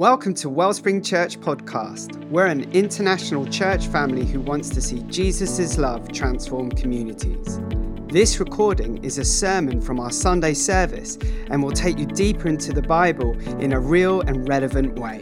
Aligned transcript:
Welcome 0.00 0.32
to 0.36 0.48
Wellspring 0.48 1.02
Church 1.02 1.38
Podcast. 1.38 2.24
We're 2.30 2.46
an 2.46 2.72
international 2.72 3.44
church 3.44 3.86
family 3.88 4.24
who 4.24 4.40
wants 4.40 4.70
to 4.70 4.80
see 4.80 5.02
Jesus' 5.02 5.76
love 5.76 6.10
transform 6.10 6.70
communities. 6.70 7.60
This 8.08 8.40
recording 8.40 9.04
is 9.04 9.18
a 9.18 9.26
sermon 9.26 9.82
from 9.82 10.00
our 10.00 10.10
Sunday 10.10 10.54
service 10.54 11.18
and 11.50 11.62
will 11.62 11.70
take 11.70 11.98
you 11.98 12.06
deeper 12.06 12.48
into 12.48 12.72
the 12.72 12.80
Bible 12.80 13.38
in 13.60 13.74
a 13.74 13.78
real 13.78 14.22
and 14.22 14.48
relevant 14.48 14.98
way. 14.98 15.20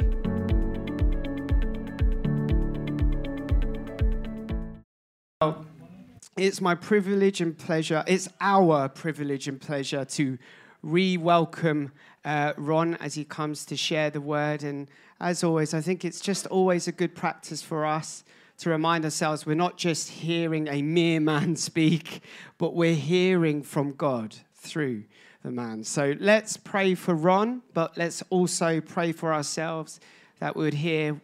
It's 6.37 6.61
my 6.61 6.77
privilege 6.77 7.41
and 7.41 7.59
pleasure, 7.59 8.05
it's 8.07 8.29
our 8.41 8.89
privilege 8.89 9.49
and 9.49 9.61
pleasure 9.61 10.05
to 10.05 10.39
re 10.85 11.17
welcome 11.17 11.91
uh, 12.25 12.53
Ron 12.57 12.95
as 12.97 13.15
he 13.15 13.25
comes 13.25 13.65
to 13.67 13.77
share 13.77 14.11
the 14.11 14.21
word. 14.21 14.63
And 14.63 14.89
as 15.21 15.43
always, 15.43 15.75
I 15.75 15.81
think 15.81 16.05
it's 16.05 16.21
just 16.21 16.47
always 16.47 16.89
a 16.89 16.93
good 16.93 17.15
practice 17.15 17.63
for 17.63 17.85
us 17.85 18.25
to 18.59 18.71
remind 18.71 19.05
ourselves 19.05 19.47
we're 19.47 19.55
not 19.55 19.77
just 19.77 20.09
hearing 20.11 20.69
a 20.69 20.83
mere 20.83 21.21
man 21.21 21.57
speak, 21.71 22.23
but 22.59 22.75
we're 22.75 22.95
hearing 22.95 23.63
from 23.63 23.93
God 23.93 24.37
through 24.55 25.05
the 25.43 25.51
man. 25.51 25.85
So 25.85 26.15
let's 26.19 26.57
pray 26.57 26.95
for 26.95 27.15
Ron, 27.15 27.63
but 27.73 27.97
let's 27.97 28.23
also 28.31 28.81
pray 28.81 29.13
for 29.13 29.33
ourselves 29.33 30.01
that 30.41 30.57
we 30.57 30.65
would 30.65 30.75
hear 30.75 31.21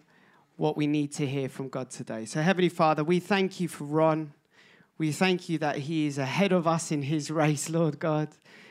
what 0.56 0.76
we 0.76 0.86
need 0.86 1.12
to 1.12 1.26
hear 1.26 1.48
from 1.48 1.68
God 1.68 1.90
today. 1.90 2.24
So, 2.24 2.40
Heavenly 2.40 2.68
Father, 2.68 3.02
we 3.02 3.18
thank 3.18 3.58
you 3.58 3.68
for 3.68 3.84
Ron. 3.84 4.32
We 4.98 5.10
thank 5.10 5.48
you 5.48 5.58
that 5.58 5.78
he 5.78 6.06
is 6.06 6.18
ahead 6.18 6.52
of 6.52 6.68
us 6.68 6.92
in 6.92 7.02
his 7.02 7.30
race, 7.30 7.68
Lord 7.68 7.98
God, 7.98 8.28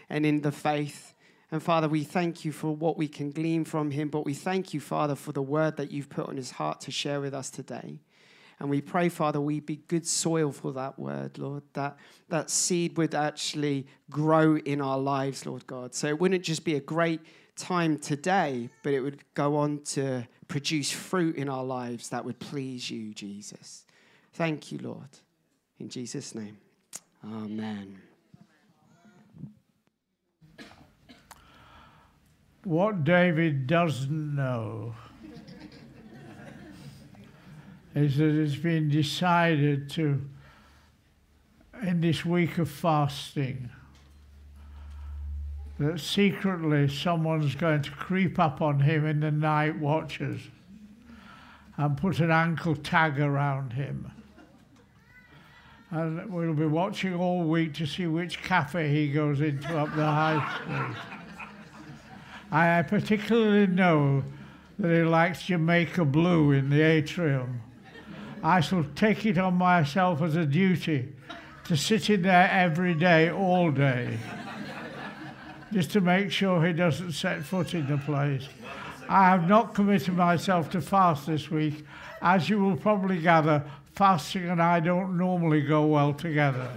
and 0.09 0.25
in 0.25 0.41
the 0.41 0.51
faith. 0.51 1.12
And 1.53 1.61
Father, 1.61 1.87
we 1.87 2.03
thank 2.03 2.43
you 2.43 2.51
for 2.51 2.75
what 2.75 2.97
we 2.97 3.07
can 3.07 3.29
glean 3.29 3.63
from 3.63 3.91
him, 3.91 4.09
but 4.09 4.25
we 4.25 4.33
thank 4.33 4.73
you, 4.73 4.79
Father, 4.79 5.13
for 5.13 5.33
the 5.33 5.41
word 5.43 5.77
that 5.77 5.91
you've 5.91 6.09
put 6.09 6.27
on 6.27 6.35
his 6.35 6.49
heart 6.49 6.81
to 6.81 6.89
share 6.89 7.21
with 7.21 7.35
us 7.35 7.51
today. 7.51 7.99
And 8.59 8.71
we 8.71 8.81
pray, 8.81 9.07
Father, 9.07 9.39
we 9.39 9.59
be 9.59 9.75
good 9.75 10.07
soil 10.07 10.51
for 10.51 10.73
that 10.73 10.97
word, 10.97 11.37
Lord, 11.37 11.61
that 11.73 11.97
that 12.29 12.49
seed 12.49 12.97
would 12.97 13.13
actually 13.13 13.85
grow 14.09 14.57
in 14.57 14.81
our 14.81 14.97
lives, 14.97 15.45
Lord 15.45 15.67
God. 15.67 15.93
So 15.93 16.07
it 16.07 16.19
wouldn't 16.19 16.43
just 16.43 16.65
be 16.65 16.73
a 16.73 16.79
great 16.79 17.21
time 17.55 17.99
today, 17.99 18.69
but 18.81 18.95
it 18.95 19.01
would 19.01 19.19
go 19.35 19.55
on 19.57 19.81
to 19.91 20.27
produce 20.47 20.89
fruit 20.89 21.35
in 21.35 21.49
our 21.49 21.63
lives 21.63 22.09
that 22.09 22.25
would 22.25 22.39
please 22.39 22.89
you, 22.89 23.13
Jesus. 23.13 23.85
Thank 24.33 24.71
you, 24.71 24.79
Lord. 24.79 25.19
In 25.77 25.87
Jesus' 25.87 26.33
name, 26.33 26.57
amen. 27.23 28.01
What 32.63 33.03
David 33.03 33.67
doesn't 33.67 34.35
know 34.35 34.95
is 37.93 38.17
that 38.17 38.41
it's 38.41 38.55
been 38.55 38.89
decided 38.89 39.89
to, 39.91 40.21
in 41.81 41.99
this 41.99 42.23
week 42.23 42.57
of 42.57 42.69
fasting, 42.69 43.69
that 45.77 45.99
secretly 45.99 46.87
someone's 46.87 47.55
going 47.55 47.81
to 47.81 47.91
creep 47.91 48.39
up 48.39 48.61
on 48.61 48.79
him 48.79 49.05
in 49.05 49.19
the 49.19 49.31
night 49.31 49.77
watches 49.77 50.39
and 51.75 51.97
put 51.97 52.19
an 52.19 52.31
ankle 52.31 52.75
tag 52.77 53.19
around 53.19 53.73
him. 53.73 54.09
And 55.91 56.31
we'll 56.31 56.53
be 56.53 56.65
watching 56.65 57.13
all 57.13 57.43
week 57.43 57.73
to 57.75 57.85
see 57.85 58.07
which 58.07 58.41
cafe 58.41 58.89
he 58.89 59.11
goes 59.11 59.41
into 59.41 59.77
up 59.77 59.93
the 59.95 60.05
high 60.05 60.55
street. 60.55 61.22
I 62.53 62.83
particularly 62.83 63.65
know 63.65 64.23
that 64.77 64.95
he 64.95 65.01
likes 65.01 65.41
Jamaica 65.47 66.05
Blue 66.05 66.51
in 66.51 66.69
the 66.69 66.81
atrium. 66.81 67.63
I 68.43 68.59
shall 68.59 68.85
take 68.95 69.25
it 69.25 69.39
on 69.39 69.55
myself 69.55 70.21
as 70.21 70.35
a 70.35 70.45
duty 70.45 71.13
to 71.63 71.75
sit 71.75 72.11
in 72.11 72.21
there 72.21 72.47
every 72.51 72.93
day, 72.93 73.31
all 73.31 73.71
day, 73.71 74.19
just 75.71 75.89
to 75.93 76.01
make 76.01 76.31
sure 76.31 76.63
he 76.63 76.73
doesn't 76.73 77.13
set 77.13 77.43
foot 77.43 77.73
in 77.73 77.87
the 77.87 77.97
place. 77.97 78.47
I 79.09 79.29
have 79.29 79.49
not 79.49 79.73
committed 79.73 80.15
myself 80.15 80.69
to 80.71 80.81
fast 80.81 81.25
this 81.25 81.49
week. 81.49 81.83
As 82.21 82.49
you 82.49 82.59
will 82.59 82.77
probably 82.77 83.19
gather, 83.19 83.63
fasting 83.95 84.47
and 84.49 84.61
I 84.61 84.79
don't 84.79 85.17
normally 85.17 85.61
go 85.61 85.87
well 85.87 86.13
together. 86.13 86.69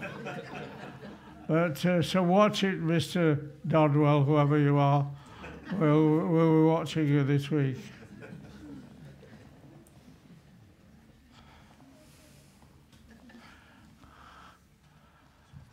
But 1.46 1.84
uh, 1.84 2.00
so 2.00 2.22
watch 2.22 2.64
it, 2.64 2.82
Mr. 2.82 3.46
Dodwell, 3.68 4.24
whoever 4.24 4.58
you 4.58 4.78
are. 4.78 5.06
Well, 5.72 6.28
we'll 6.28 6.62
be 6.62 6.66
watching 6.68 7.08
you 7.08 7.24
this 7.24 7.50
week. 7.50 7.76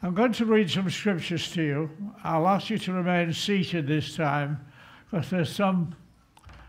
I'm 0.02 0.16
going 0.16 0.34
to 0.34 0.46
read 0.46 0.70
some 0.70 0.90
scriptures 0.90 1.52
to 1.52 1.62
you. 1.62 1.90
I'll 2.24 2.48
ask 2.48 2.72
you 2.72 2.78
to 2.80 2.92
remain 2.92 3.32
seated 3.34 3.88
this 3.88 4.16
time 4.16 4.66
because 5.09 5.30
there's 5.30 5.56
some 5.56 5.96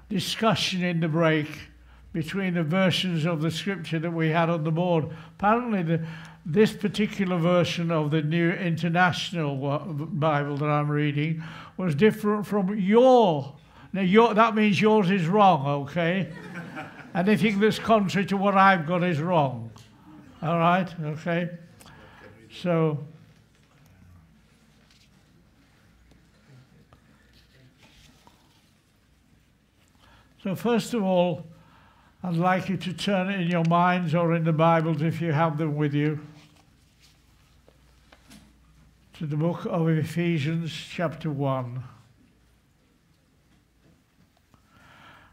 discussion 0.08 0.84
in 0.84 1.00
the 1.00 1.08
break 1.08 1.48
between 2.12 2.54
the 2.54 2.62
versions 2.62 3.24
of 3.24 3.40
the 3.40 3.50
scripture 3.50 3.98
that 3.98 4.12
we 4.12 4.28
had 4.28 4.50
on 4.50 4.62
the 4.62 4.70
board. 4.70 5.08
Apparently, 5.36 5.82
the, 5.82 6.06
this 6.46 6.72
particular 6.72 7.38
version 7.38 7.90
of 7.90 8.10
the 8.10 8.22
New 8.22 8.50
International 8.50 9.78
Bible 9.88 10.56
that 10.58 10.68
I'm 10.68 10.90
reading 10.90 11.42
was 11.76 11.94
different 11.94 12.46
from 12.46 12.78
your. 12.78 13.56
Now, 13.92 14.02
your, 14.02 14.34
that 14.34 14.54
means 14.54 14.80
yours 14.80 15.10
is 15.10 15.26
wrong, 15.26 15.66
okay? 15.84 16.30
Anything 17.14 17.60
that's 17.60 17.78
contrary 17.78 18.26
to 18.26 18.36
what 18.36 18.56
I've 18.56 18.86
got 18.86 19.02
is 19.02 19.20
wrong. 19.20 19.70
All 20.42 20.58
right? 20.58 20.88
Okay? 21.00 21.48
So. 22.62 22.98
So, 30.42 30.54
first 30.54 30.92
of 30.92 31.02
all, 31.02 31.46
I'd 32.22 32.34
like 32.34 32.68
you 32.68 32.76
to 32.76 32.92
turn 32.92 33.30
it 33.30 33.40
in 33.40 33.48
your 33.48 33.64
minds 33.64 34.14
or 34.14 34.34
in 34.34 34.44
the 34.44 34.52
Bibles 34.52 35.00
if 35.00 35.22
you 35.22 35.32
have 35.32 35.56
them 35.56 35.76
with 35.76 35.94
you 35.94 36.20
to 39.18 39.26
the 39.26 39.36
book 39.36 39.64
of 39.66 39.88
Ephesians, 39.88 40.72
chapter 40.72 41.30
1. 41.30 41.84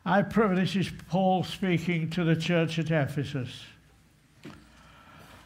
I 0.06 0.22
pray, 0.22 0.54
this 0.54 0.76
is 0.76 0.92
Paul 1.10 1.44
speaking 1.44 2.12
to 2.12 2.24
the 2.24 2.36
church 2.36 2.78
at 2.78 2.92
Ephesus. 2.92 3.64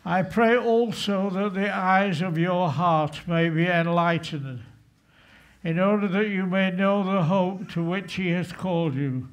I 0.04 0.22
pray 0.24 0.58
also 0.58 1.30
that 1.30 1.54
the 1.54 1.74
eyes 1.74 2.22
of 2.22 2.38
your 2.38 2.70
heart 2.72 3.22
may 3.26 3.48
be 3.48 3.68
enlightened, 3.68 4.64
in 5.64 5.80
order 5.80 6.10
that 6.10 6.28
you 6.28 6.46
may 6.46 6.72
know 6.72 7.04
the 7.04 7.24
hope 7.24 7.72
to 7.72 7.84
which 7.86 8.16
he 8.16 8.32
has 8.32 8.52
called 8.52 8.96
you, 8.96 9.30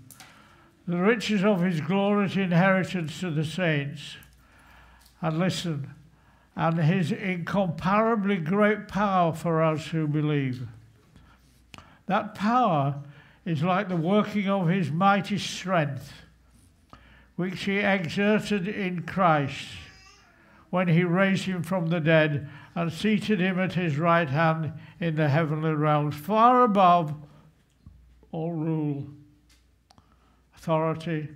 the 0.86 0.98
riches 0.98 1.42
of 1.42 1.60
his 1.60 1.80
glorious 1.80 2.36
inheritance 2.36 3.18
to 3.18 3.32
the 3.32 3.44
saints. 3.44 4.16
And 5.20 5.40
listen, 5.40 5.90
and 6.54 6.78
his 6.78 7.12
incomparably 7.12 8.36
great 8.36 8.88
power 8.88 9.32
for 9.32 9.62
us 9.62 9.86
who 9.86 10.06
believe. 10.06 10.66
That 12.06 12.34
power 12.34 13.02
is 13.44 13.62
like 13.62 13.88
the 13.88 13.96
working 13.96 14.48
of 14.48 14.68
his 14.68 14.90
mighty 14.90 15.38
strength, 15.38 16.12
which 17.36 17.64
he 17.64 17.78
exerted 17.78 18.68
in 18.68 19.02
Christ 19.02 19.68
when 20.70 20.88
he 20.88 21.04
raised 21.04 21.44
him 21.44 21.62
from 21.62 21.88
the 21.88 22.00
dead 22.00 22.48
and 22.74 22.92
seated 22.92 23.40
him 23.40 23.58
at 23.58 23.74
his 23.74 23.98
right 23.98 24.28
hand 24.28 24.72
in 25.00 25.14
the 25.16 25.28
heavenly 25.28 25.74
realms, 25.74 26.14
far 26.14 26.62
above 26.62 27.14
all 28.30 28.52
rule, 28.52 29.06
authority, 30.56 31.28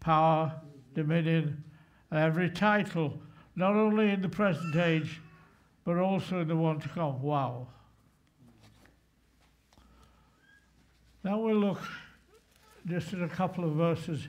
power, 0.00 0.52
dominion, 0.94 1.62
and 2.10 2.18
every 2.18 2.50
title 2.50 3.20
not 3.56 3.74
only 3.74 4.10
in 4.10 4.22
the 4.22 4.28
present 4.28 4.74
age, 4.76 5.20
but 5.84 5.96
also 5.96 6.40
in 6.40 6.48
the 6.48 6.56
one 6.56 6.80
to 6.80 6.88
come. 6.88 7.20
Wow. 7.22 7.66
Now 11.22 11.38
we'll 11.38 11.56
look 11.56 11.80
just 12.86 13.12
at 13.12 13.20
a 13.20 13.28
couple 13.28 13.64
of 13.64 13.72
verses 13.72 14.28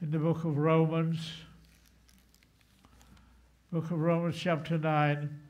in 0.00 0.10
the 0.10 0.18
book 0.18 0.44
of 0.44 0.56
Romans. 0.56 1.32
Book 3.70 3.90
of 3.90 3.98
Romans, 3.98 4.36
chapter 4.38 4.78
9. 4.78 5.40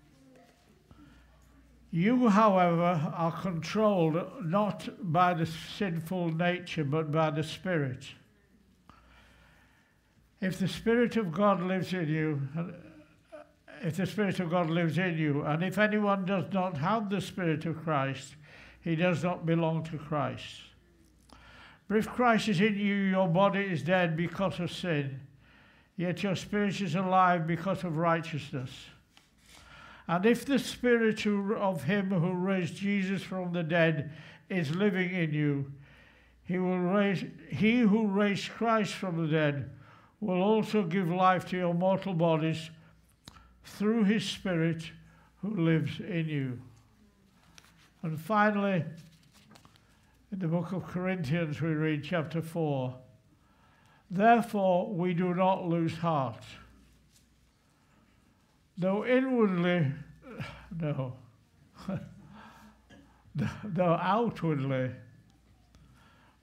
You, 1.91 2.29
however, 2.29 3.13
are 3.15 3.31
controlled 3.31 4.21
not 4.43 4.89
by 5.01 5.33
the 5.35 5.47
sinful 5.47 6.31
nature, 6.31 6.83
but 6.83 7.13
by 7.13 7.31
the 7.31 7.45
Spirit. 7.45 8.05
If 10.41 10.59
the 10.59 10.67
Spirit 10.67 11.17
of 11.17 11.31
God 11.31 11.63
lives 11.63 11.93
in 11.93 12.09
you, 12.09 12.43
if 13.85 13.97
the 13.97 14.07
Spirit 14.07 14.41
of 14.41 14.51
God 14.51 14.71
lives 14.71 14.97
in 14.97 15.19
you. 15.19 15.43
And 15.43 15.63
if 15.63 15.77
anyone 15.77 16.25
does 16.25 16.51
not 16.53 16.79
have 16.79 17.11
the 17.11 17.21
Spirit 17.21 17.67
of 17.67 17.83
Christ, 17.85 18.35
he 18.81 18.97
does 18.97 19.23
not 19.23 19.45
belong 19.45 19.85
to 19.85 19.99
Christ. 19.99 20.63
But 21.87 21.99
if 21.99 22.09
Christ 22.09 22.49
is 22.49 22.63
in 22.63 22.79
you, 22.79 22.95
your 22.95 23.29
body 23.29 23.61
is 23.61 23.83
dead 23.83 24.17
because 24.17 24.59
of 24.59 24.73
sin, 24.73 25.21
yet 25.97 26.23
your 26.23 26.35
spirit 26.35 26.81
is 26.81 26.95
alive 26.95 27.47
because 27.47 27.85
of 27.85 27.99
righteousness. 27.99 28.71
And 30.09 30.25
if 30.25 30.47
the 30.47 30.59
spirit 30.59 31.27
of 31.27 31.85
him 31.85 32.11
who 32.11 32.33
raised 32.33 32.77
Jesus 32.77 33.23
from 33.23 33.53
the 33.53 33.63
dead 33.63 34.13
is 34.49 34.75
living 34.75 35.15
in 35.15 35.35
you, 35.35 35.73
he 36.45 36.59
will 36.59 36.79
raise 36.79 37.25
he 37.49 37.81
who 37.81 38.07
raised 38.07 38.51
Christ 38.51 38.95
from 38.95 39.17
the 39.17 39.29
dead 39.29 39.71
will 40.21 40.43
also 40.43 40.83
give 40.83 41.09
life 41.09 41.49
to 41.51 41.57
your 41.57 41.75
mortal 41.75 42.15
bodies 42.15 42.71
through 43.65 44.05
his 44.05 44.25
spirit 44.25 44.91
who 45.43 45.57
lives 45.57 46.01
in 46.01 46.29
you. 46.29 46.59
And 48.03 48.21
finally, 48.21 48.85
in 50.31 50.39
the 50.39 50.49
book 50.49 50.73
of 50.73 50.87
Corinthians, 50.87 51.61
we 51.61 51.71
read 51.71 52.05
chapter 52.05 52.43
4 52.43 52.95
Therefore, 54.11 54.93
we 54.93 55.15
do 55.15 55.35
not 55.35 55.67
lose 55.67 55.97
heart. 55.97 56.45
Though 58.77 59.05
inwardly, 59.05 59.93
no, 60.81 61.15
though 63.35 63.99
outwardly, 64.01 64.91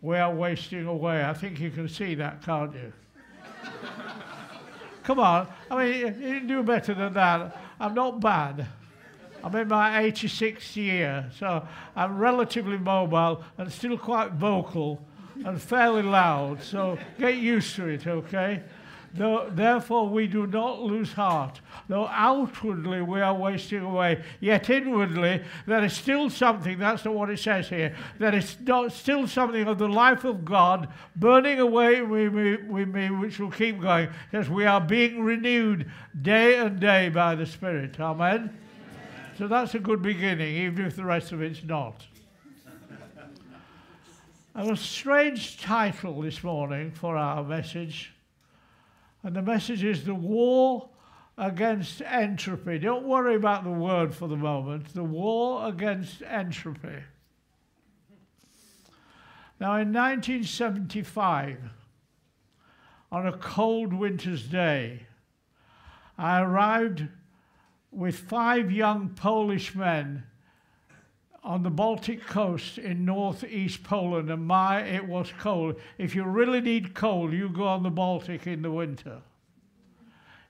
we 0.01 0.17
are 0.17 0.33
wasting 0.33 0.85
away. 0.87 1.23
I 1.23 1.33
think 1.33 1.59
you 1.59 1.69
can 1.69 1.87
see 1.87 2.15
that, 2.15 2.41
can't 2.41 2.73
you? 2.73 2.93
Come 5.03 5.19
on. 5.19 5.47
I 5.69 5.83
mean, 5.83 5.97
you 6.21 6.39
can 6.39 6.47
do 6.47 6.63
better 6.63 6.93
than 6.93 7.13
that. 7.13 7.57
I'm 7.79 7.93
not 7.93 8.19
bad. 8.19 8.67
I'm 9.43 9.55
in 9.55 9.67
my 9.67 10.03
86th 10.03 10.75
year, 10.75 11.29
so 11.37 11.67
I'm 11.95 12.17
relatively 12.17 12.77
mobile 12.77 13.43
and 13.57 13.71
still 13.71 13.97
quite 13.97 14.33
vocal 14.33 15.03
and 15.43 15.59
fairly 15.59 16.03
loud. 16.03 16.61
So 16.61 16.99
get 17.17 17.37
used 17.37 17.75
to 17.77 17.87
it, 17.87 18.05
okay? 18.05 18.61
Though, 19.13 19.49
therefore, 19.49 20.07
we 20.07 20.27
do 20.27 20.47
not 20.47 20.81
lose 20.81 21.11
heart. 21.11 21.59
Though 21.89 22.07
outwardly 22.07 23.01
we 23.01 23.19
are 23.19 23.33
wasting 23.33 23.81
away, 23.81 24.23
yet 24.39 24.69
inwardly 24.69 25.43
there 25.65 25.83
is 25.83 25.93
still 25.93 26.29
something, 26.29 26.79
that's 26.79 27.03
not 27.03 27.13
what 27.13 27.29
it 27.29 27.39
says 27.39 27.67
here, 27.67 27.93
there 28.19 28.33
is 28.33 28.55
not, 28.61 28.93
still 28.93 29.27
something 29.27 29.67
of 29.67 29.77
the 29.77 29.89
life 29.89 30.23
of 30.23 30.45
God 30.45 30.87
burning 31.17 31.59
away 31.59 32.01
with 32.01 32.33
me, 32.33 33.09
which 33.09 33.39
will 33.39 33.51
keep 33.51 33.81
going. 33.81 34.09
Because 34.31 34.49
we 34.49 34.65
are 34.65 34.79
being 34.79 35.23
renewed 35.23 35.91
day 36.21 36.59
and 36.59 36.79
day 36.79 37.09
by 37.09 37.35
the 37.35 37.45
Spirit. 37.45 37.99
Amen? 37.99 38.57
So 39.37 39.47
that's 39.47 39.75
a 39.75 39.79
good 39.79 40.01
beginning, 40.01 40.55
even 40.55 40.85
if 40.85 40.95
the 40.95 41.03
rest 41.03 41.33
of 41.33 41.41
it's 41.41 41.63
not. 41.63 42.05
I 44.55 44.59
have 44.63 44.71
a 44.71 44.77
strange 44.77 45.59
title 45.59 46.21
this 46.21 46.43
morning 46.43 46.91
for 46.91 47.17
our 47.17 47.43
message. 47.43 48.13
And 49.23 49.35
the 49.35 49.41
message 49.41 49.83
is 49.83 50.03
the 50.03 50.15
war 50.15 50.89
against 51.37 52.01
entropy. 52.01 52.79
Don't 52.79 53.05
worry 53.05 53.35
about 53.35 53.63
the 53.63 53.71
word 53.71 54.13
for 54.13 54.27
the 54.27 54.35
moment. 54.35 54.93
The 54.93 55.03
war 55.03 55.67
against 55.67 56.21
entropy. 56.23 57.03
Now, 59.59 59.75
in 59.75 59.93
1975, 59.93 61.59
on 63.11 63.27
a 63.27 63.37
cold 63.37 63.93
winter's 63.93 64.43
day, 64.47 65.05
I 66.17 66.41
arrived 66.41 67.07
with 67.91 68.17
five 68.17 68.71
young 68.71 69.09
Polish 69.09 69.75
men 69.75 70.23
on 71.43 71.63
the 71.63 71.69
Baltic 71.69 72.25
coast 72.25 72.77
in 72.77 73.03
northeast 73.03 73.83
Poland, 73.83 74.29
and 74.29 74.45
my, 74.45 74.81
it 74.81 75.07
was 75.07 75.33
cold. 75.39 75.75
If 75.97 76.15
you 76.15 76.23
really 76.23 76.61
need 76.61 76.93
cold, 76.93 77.33
you 77.33 77.49
go 77.49 77.65
on 77.65 77.83
the 77.83 77.89
Baltic 77.89 78.45
in 78.45 78.61
the 78.61 78.71
winter. 78.71 79.21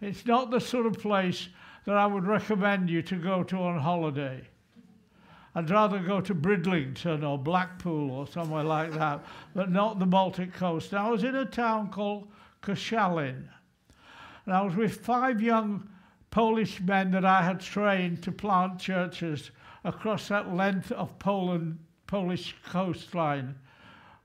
It's 0.01 0.25
not 0.25 0.51
the 0.51 0.59
sort 0.59 0.85
of 0.85 0.99
place 0.99 1.47
that 1.85 1.95
I 1.95 2.05
would 2.05 2.25
recommend 2.25 2.89
you 2.89 3.01
to 3.03 3.15
go 3.15 3.43
to 3.43 3.57
on 3.57 3.79
holiday. 3.79 4.41
I'd 5.55 5.69
rather 5.69 5.99
go 5.99 6.21
to 6.21 6.33
Bridlington 6.33 7.23
or 7.23 7.37
Blackpool 7.37 8.11
or 8.11 8.27
somewhere 8.27 8.63
like 8.63 8.93
that, 8.93 9.23
but 9.53 9.71
not 9.71 9.99
the 9.99 10.05
Baltic 10.05 10.53
coast. 10.53 10.93
I 10.93 11.09
was 11.09 11.23
in 11.23 11.35
a 11.35 11.45
town 11.45 11.89
called 11.89 12.27
Koszalin, 12.61 13.47
and 14.45 14.53
I 14.53 14.61
was 14.61 14.75
with 14.75 14.97
five 14.97 15.41
young 15.41 15.87
Polish 16.31 16.79
men 16.81 17.11
that 17.11 17.25
I 17.25 17.41
had 17.43 17.59
trained 17.59 18.23
to 18.23 18.31
plant 18.31 18.79
churches 18.79 19.51
across 19.83 20.27
that 20.27 20.53
length 20.53 20.91
of 20.91 21.17
Poland, 21.19 21.79
Polish 22.07 22.55
coastline 22.65 23.55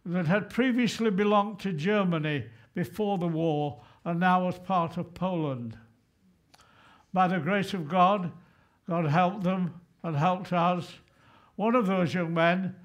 that 0.05 0.26
had 0.26 0.50
previously 0.50 1.11
belonged 1.11 1.58
to 1.61 1.73
Germany 1.73 2.44
before 2.75 3.19
the 3.19 3.26
war 3.26 3.81
and 4.05 4.20
now 4.20 4.44
was 4.44 4.58
part 4.58 4.97
of 4.97 5.14
Poland. 5.14 5.76
By 7.12 7.29
the 7.29 7.38
grace 7.38 7.75
of 7.75 7.88
God, 7.88 8.31
God 8.88 9.06
helped 9.06 9.43
them 9.43 9.81
and 10.03 10.17
helped 10.17 10.53
us. 10.53 10.93
One 11.56 11.75
of 11.75 11.87
those 11.87 12.14
young 12.14 12.35
men 12.35 12.76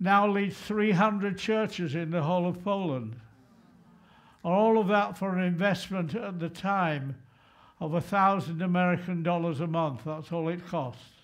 now 0.00 0.28
leads 0.28 0.58
300 0.58 1.38
churches 1.38 1.94
in 1.94 2.10
the 2.10 2.22
whole 2.22 2.46
of 2.46 2.62
Poland. 2.62 3.16
All 4.44 4.78
of 4.78 4.88
that 4.88 5.16
for 5.16 5.36
an 5.36 5.44
investment 5.44 6.14
at 6.14 6.38
the 6.38 6.48
time 6.48 7.16
of 7.80 7.94
a 7.94 8.00
thousand 8.00 8.60
American 8.62 9.22
dollars 9.22 9.60
a 9.60 9.66
month. 9.66 10.02
That's 10.04 10.32
all 10.32 10.48
it 10.48 10.66
costs. 10.66 11.17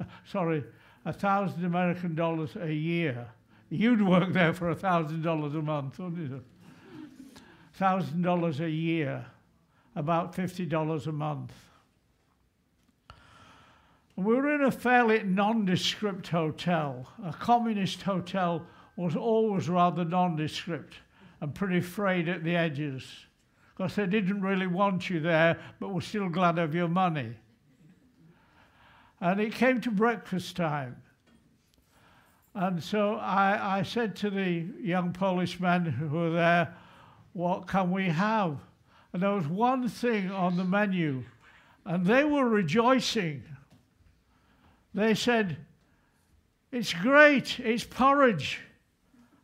sorry, 0.24 0.64
a 1.04 1.12
thousand 1.12 1.64
American 1.64 2.14
dollars 2.14 2.56
a 2.56 2.72
year. 2.72 3.26
You'd 3.70 4.06
work 4.06 4.32
there 4.32 4.52
for 4.52 4.70
a 4.70 4.74
thousand 4.74 5.22
dollars 5.22 5.54
a 5.54 5.62
month, 5.62 5.98
wouldn't 5.98 6.30
you? 6.30 6.42
Thousand 7.74 8.22
dollars 8.22 8.60
a 8.60 8.70
year, 8.70 9.26
about 9.94 10.34
fifty 10.34 10.66
dollars 10.66 11.06
a 11.06 11.12
month. 11.12 11.52
we 14.16 14.34
were 14.34 14.52
in 14.52 14.62
a 14.62 14.70
fairly 14.70 15.22
nondescript 15.22 16.28
hotel. 16.28 17.08
A 17.24 17.32
communist 17.32 18.02
hotel 18.02 18.66
was 18.96 19.14
always 19.14 19.68
rather 19.68 20.04
nondescript 20.04 20.94
and 21.40 21.54
pretty 21.54 21.80
frayed 21.80 22.28
at 22.28 22.42
the 22.42 22.56
edges 22.56 23.26
because 23.76 23.94
they 23.94 24.06
didn't 24.06 24.40
really 24.40 24.66
want 24.66 25.08
you 25.08 25.20
there, 25.20 25.56
but 25.78 25.94
were 25.94 26.00
still 26.00 26.28
glad 26.28 26.58
of 26.58 26.74
your 26.74 26.88
money. 26.88 27.36
And 29.20 29.40
it 29.40 29.52
came 29.52 29.80
to 29.80 29.90
breakfast 29.90 30.56
time. 30.56 31.02
And 32.54 32.82
so 32.82 33.14
I, 33.16 33.78
I 33.78 33.82
said 33.82 34.16
to 34.16 34.30
the 34.30 34.66
young 34.80 35.12
Polish 35.12 35.60
men 35.60 35.84
who 35.84 36.08
were 36.08 36.30
there, 36.30 36.74
What 37.32 37.66
can 37.66 37.90
we 37.90 38.08
have? 38.08 38.58
And 39.12 39.22
there 39.22 39.30
was 39.30 39.46
one 39.46 39.88
thing 39.88 40.30
on 40.30 40.56
the 40.56 40.64
menu, 40.64 41.24
and 41.84 42.04
they 42.04 42.24
were 42.24 42.48
rejoicing. 42.48 43.42
They 44.94 45.14
said, 45.14 45.56
It's 46.72 46.92
great, 46.92 47.60
it's 47.60 47.84
porridge. 47.84 48.60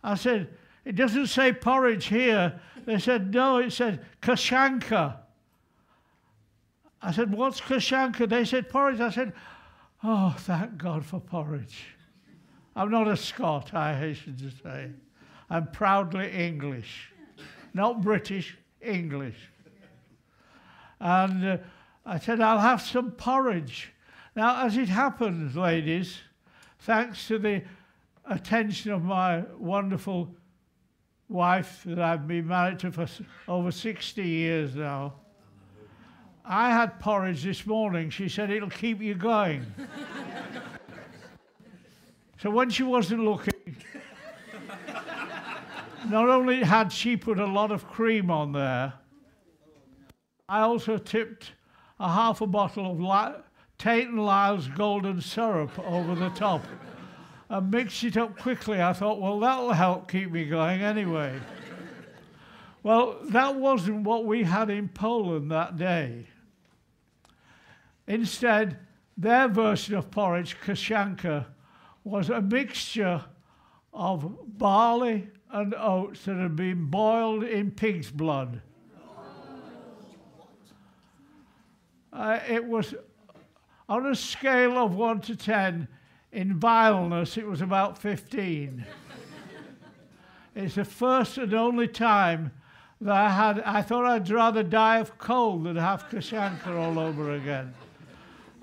I 0.03 0.17
said, 0.17 0.49
It 0.85 0.97
doesn't 0.97 1.29
say 1.29 1.53
porridge 1.53 2.07
here. 2.07 2.61
They 2.85 2.99
said, 2.99 3.33
No, 3.33 3.59
it 3.59 3.73
said 3.73 4.05
kashanka. 4.21 5.17
I 7.01 7.13
said, 7.13 7.33
What's 7.33 7.61
kashanka? 7.61 8.29
They 8.29 8.45
said, 8.45 8.69
Porridge. 8.69 9.01
I 9.01 9.11
said, 9.11 9.35
Oh, 10.07 10.35
thank 10.37 10.77
God 10.77 11.03
for 11.03 11.19
porridge. 11.19 11.87
I'm 12.77 12.91
not 12.91 13.09
a 13.09 13.17
Scot, 13.17 13.73
I 13.73 13.99
hasten 13.99 14.37
to 14.37 14.51
say. 14.63 14.91
I'm 15.49 15.69
proudly 15.69 16.31
English. 16.31 17.11
Not 17.73 18.03
British, 18.03 18.59
English. 18.83 19.39
And 21.01 21.45
uh, 21.45 21.57
I 22.05 22.19
said, 22.19 22.43
I'll 22.43 22.59
have 22.59 22.83
some 22.83 23.13
porridge. 23.13 23.95
Now, 24.37 24.67
as 24.67 24.77
it 24.77 24.91
happens, 24.91 25.57
ladies, 25.57 26.19
thanks 26.81 27.27
to 27.29 27.39
the 27.39 27.63
attention 28.27 28.93
of 28.93 29.03
my 29.03 29.45
wonderful 29.59 30.35
wife 31.31 31.83
that 31.87 31.99
I've 31.99 32.29
been 32.29 32.49
married 32.49 32.79
to 32.81 32.93
for 32.93 33.09
over 33.49 33.71
60 33.71 34.23
years 34.23 34.75
now, 34.75 35.15
I 36.45 36.71
had 36.71 37.01
porridge 37.01 37.43
this 37.43 37.65
morning. 37.65 38.11
She 38.11 38.29
said 38.29 38.51
it'll 38.51 38.69
keep 38.69 39.01
you 39.01 39.15
going. 39.15 39.65
so 42.39 42.51
when 42.51 42.69
she 42.69 42.83
wasn't 42.83 43.25
looking, 43.25 43.55
not 46.09 46.29
only 46.29 46.63
had 46.63 46.93
she 46.93 47.17
put 47.17 47.39
a 47.39 47.47
lot 47.47 47.73
of 47.73 47.89
cream 47.89 48.31
on 48.31 48.53
there, 48.53 48.93
I 50.47 50.61
also 50.61 50.99
tipped 50.99 51.53
a 51.99 52.13
half 52.13 52.43
a 52.43 52.47
bottle 52.47 52.93
of 52.93 53.01
La- 53.01 53.37
Tate 53.79 54.09
and 54.09 54.25
Lyle's 54.25 54.69
golden 54.69 55.23
syrup 55.23 55.79
over 55.79 56.15
the 56.15 56.29
top 56.31 56.63
and 57.49 57.71
mixed 57.71 58.05
it 58.05 58.19
up 58.19 58.39
quickly. 58.39 58.83
I 58.83 58.93
thought, 58.93 59.19
well, 59.19 59.41
that'll 59.41 59.73
help 59.73 60.11
keep 60.11 60.31
me 60.31 60.45
going 60.45 60.83
anyway. 60.83 61.41
well, 62.83 63.17
that 63.31 63.57
wasn't 63.57 64.05
what 64.05 64.27
we 64.27 64.43
had 64.43 64.69
in 64.69 64.91
Poland 64.91 65.51
that 65.51 65.79
day. 65.79 66.27
Instead, 68.07 68.79
their 69.17 69.49
version 69.49 69.95
of 69.95 70.11
porridge, 70.11 70.57
kashanka, 70.61 71.47
was 72.03 72.31
a 72.31 72.41
mixture 72.41 73.25
of 73.93 74.59
barley 74.59 75.29
and 75.51 75.75
oats 75.75 76.25
that 76.25 76.37
had 76.37 76.57
been 76.57 76.87
boiled 76.87 77.45
in 77.45 77.71
pig's 77.71 78.11
blood. 78.11 78.61
Uh, 82.13 82.39
it 82.49 82.65
was 82.65 82.95
on 83.89 84.07
a 84.07 84.15
scale 84.15 84.79
of 84.79 84.95
1 84.95 85.21
to 85.21 85.37
10, 85.37 85.89
in 86.33 86.59
vileness, 86.59 87.37
it 87.37 87.47
was 87.47 87.61
about 87.61 87.97
15. 87.97 88.85
it's 90.55 90.75
the 90.75 90.85
first 90.85 91.39
and 91.39 91.55
only 91.55 91.87
time 91.87 92.51
that 93.01 93.15
I 93.15 93.29
had, 93.29 93.61
I 93.61 93.83
thought 93.83 94.05
I'd 94.05 94.29
rather 94.31 94.63
die 94.63 94.99
of 94.99 95.17
cold 95.19 95.65
than 95.65 95.77
have 95.77 96.09
kashanker 96.09 96.77
all 96.77 96.99
over 96.99 97.35
again. 97.35 97.75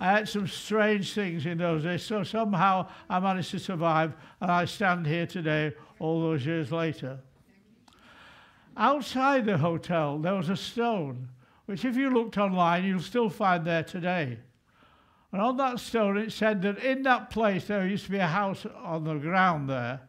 I 0.01 0.13
had 0.13 0.27
some 0.27 0.47
strange 0.47 1.13
things 1.13 1.45
in 1.45 1.59
those 1.59 1.83
days, 1.83 2.01
so 2.01 2.23
somehow 2.23 2.87
I 3.07 3.19
managed 3.19 3.51
to 3.51 3.59
survive, 3.59 4.15
and 4.41 4.49
I 4.49 4.65
stand 4.65 5.05
here 5.05 5.27
today, 5.27 5.73
all 5.99 6.19
those 6.19 6.43
years 6.43 6.71
later. 6.71 7.19
Outside 8.75 9.45
the 9.45 9.59
hotel, 9.59 10.17
there 10.17 10.33
was 10.33 10.49
a 10.49 10.55
stone, 10.55 11.27
which, 11.67 11.85
if 11.85 11.95
you 11.95 12.09
looked 12.09 12.39
online, 12.39 12.83
you'll 12.83 12.99
still 12.99 13.29
find 13.29 13.63
there 13.63 13.83
today. 13.83 14.39
And 15.31 15.39
on 15.39 15.57
that 15.57 15.79
stone, 15.79 16.17
it 16.17 16.31
said 16.31 16.63
that 16.63 16.79
in 16.79 17.03
that 17.03 17.29
place 17.29 17.67
there 17.67 17.85
used 17.85 18.05
to 18.05 18.11
be 18.11 18.17
a 18.17 18.25
house 18.25 18.65
on 18.83 19.03
the 19.03 19.19
ground 19.19 19.69
there. 19.69 20.01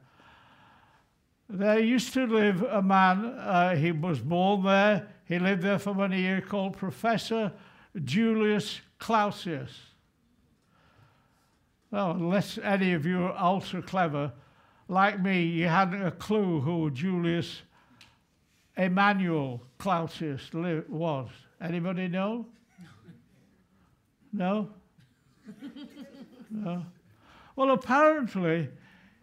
There 1.50 1.80
used 1.80 2.14
to 2.14 2.26
live 2.26 2.62
a 2.62 2.80
man, 2.80 3.26
uh, 3.26 3.76
he 3.76 3.92
was 3.92 4.20
born 4.20 4.64
there, 4.64 5.10
he 5.26 5.38
lived 5.38 5.60
there 5.60 5.78
for 5.78 5.94
many 5.94 6.22
years, 6.22 6.44
called 6.48 6.78
Professor 6.78 7.52
Julius 8.02 8.80
Clausius. 9.02 9.72
Well, 11.90 12.12
unless 12.12 12.56
any 12.62 12.92
of 12.92 13.04
you 13.04 13.24
are 13.24 13.36
ultra 13.36 13.82
clever, 13.82 14.32
like 14.86 15.20
me, 15.20 15.42
you 15.42 15.66
hadn't 15.66 16.06
a 16.06 16.12
clue 16.12 16.60
who 16.60 16.88
Julius 16.92 17.62
Emmanuel 18.76 19.60
Clausius 19.78 20.52
was. 20.52 21.30
Anybody 21.60 22.06
know? 22.06 22.46
No? 24.32 24.70
No? 26.48 26.86
Well, 27.56 27.72
apparently, 27.72 28.68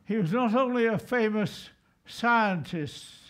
he 0.04 0.18
was 0.18 0.34
not 0.34 0.54
only 0.56 0.88
a 0.88 1.00
famous 1.00 1.70
scientist, 2.06 3.29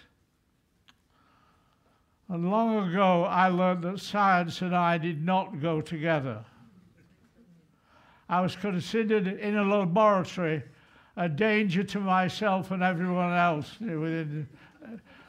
and 2.29 2.49
long 2.49 2.89
ago, 2.89 3.23
I 3.23 3.47
learned 3.47 3.83
that 3.83 3.99
science 3.99 4.61
and 4.61 4.75
I 4.75 4.99
did 4.99 5.25
not 5.25 5.59
go 5.59 5.81
together. 5.81 6.45
I 8.29 8.41
was 8.41 8.55
considered 8.55 9.25
in 9.25 9.57
a 9.57 9.63
laboratory 9.63 10.63
a 11.17 11.27
danger 11.27 11.83
to 11.83 11.99
myself 11.99 12.69
and 12.69 12.83
everyone 12.83 13.33
else. 13.33 13.75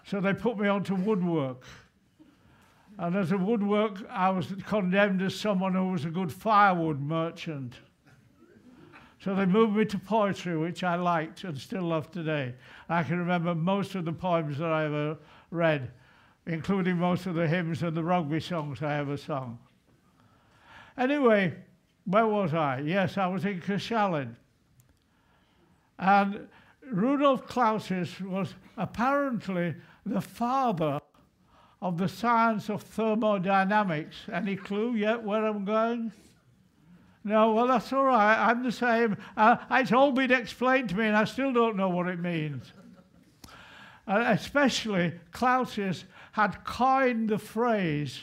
So 0.05 0.21
they 0.21 0.35
put 0.35 0.59
me 0.59 0.69
onto 0.69 0.95
woodwork. 0.95 1.65
And 2.99 3.17
as 3.17 3.33
a 3.33 3.39
woodwork, 3.39 4.07
I 4.11 4.29
was 4.29 4.53
condemned 4.67 5.23
as 5.23 5.35
someone 5.35 5.73
who 5.73 5.89
was 5.89 6.05
a 6.05 6.11
good 6.11 6.31
firewood 6.31 7.01
merchant. 7.01 7.77
So 9.21 9.35
they 9.35 9.47
moved 9.47 9.75
me 9.75 9.87
to 9.87 9.99
poetry, 9.99 10.59
which 10.59 10.85
I 10.85 10.97
liked 10.97 11.45
and 11.45 11.59
still 11.59 11.85
love 11.85 12.11
today. 12.11 12.55
I 12.91 13.03
can 13.03 13.19
remember 13.19 13.55
most 13.55 13.95
of 13.95 14.05
the 14.05 14.13
poems 14.13 14.59
that 14.59 14.71
I 14.71 14.85
ever 14.85 15.17
read 15.51 15.91
including 16.47 16.97
most 16.97 17.27
of 17.27 17.35
the 17.35 17.47
hymns 17.47 17.83
and 17.83 17.97
the 17.97 18.05
rugby 18.05 18.41
songs 18.41 18.83
I 18.83 18.99
ever 18.99 19.17
sung. 19.17 19.59
Anyway, 20.97 21.55
where 22.05 22.27
was 22.27 22.55
I? 22.55 22.81
Yes, 22.81 23.17
I 23.17 23.27
was 23.27 23.45
in 23.45 23.61
Koszalin. 23.61 24.35
And 25.99 26.49
Rudolf 26.91 27.47
Clausius 27.47 28.21
was 28.21 28.55
apparently 28.77 29.75
the 30.05 30.21
father 30.21 31.01
of 31.83 31.99
the 31.99 32.09
science 32.09 32.69
of 32.69 32.83
thermodynamics. 32.83 34.17
Any 34.33 34.57
clue 34.57 34.95
yet 34.95 35.23
where 35.23 35.45
I'm 35.47 35.65
going? 35.65 36.13
No, 37.23 37.53
well, 37.53 37.67
that's 37.67 37.93
all 37.93 38.05
right. 38.05 38.49
I'm 38.49 38.63
the 38.63 38.73
same. 38.73 39.17
Uh, 39.37 39.57
it's 39.71 39.93
all 39.93 40.13
been 40.13 40.33
explained 40.33 40.89
to 40.91 40.97
me, 40.97 41.07
and 41.07 41.17
I 41.17 41.25
still 41.25 41.53
don't 41.53 41.77
know 41.77 41.91
what 41.91 42.09
it 42.09 42.19
means. 42.19 42.73
Uh, 44.09 44.25
especially 44.29 45.13
Clausius 45.31 46.05
had 46.33 46.65
coined 46.65 47.29
the 47.29 47.39
phrase 47.39 48.21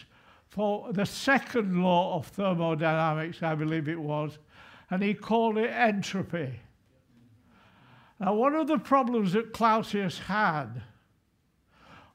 for 0.47 0.91
the 0.93 1.05
second 1.05 1.83
law 1.83 2.15
of 2.15 2.27
thermodynamics, 2.27 3.43
I 3.43 3.55
believe 3.55 3.87
it 3.87 3.99
was, 3.99 4.37
and 4.89 5.03
he 5.03 5.13
called 5.13 5.57
it 5.57 5.69
entropy. 5.69 6.59
Now, 8.19 8.33
one 8.33 8.55
of 8.55 8.67
the 8.67 8.79
problems 8.79 9.33
that 9.33 9.53
Clausius 9.53 10.19
had 10.19 10.81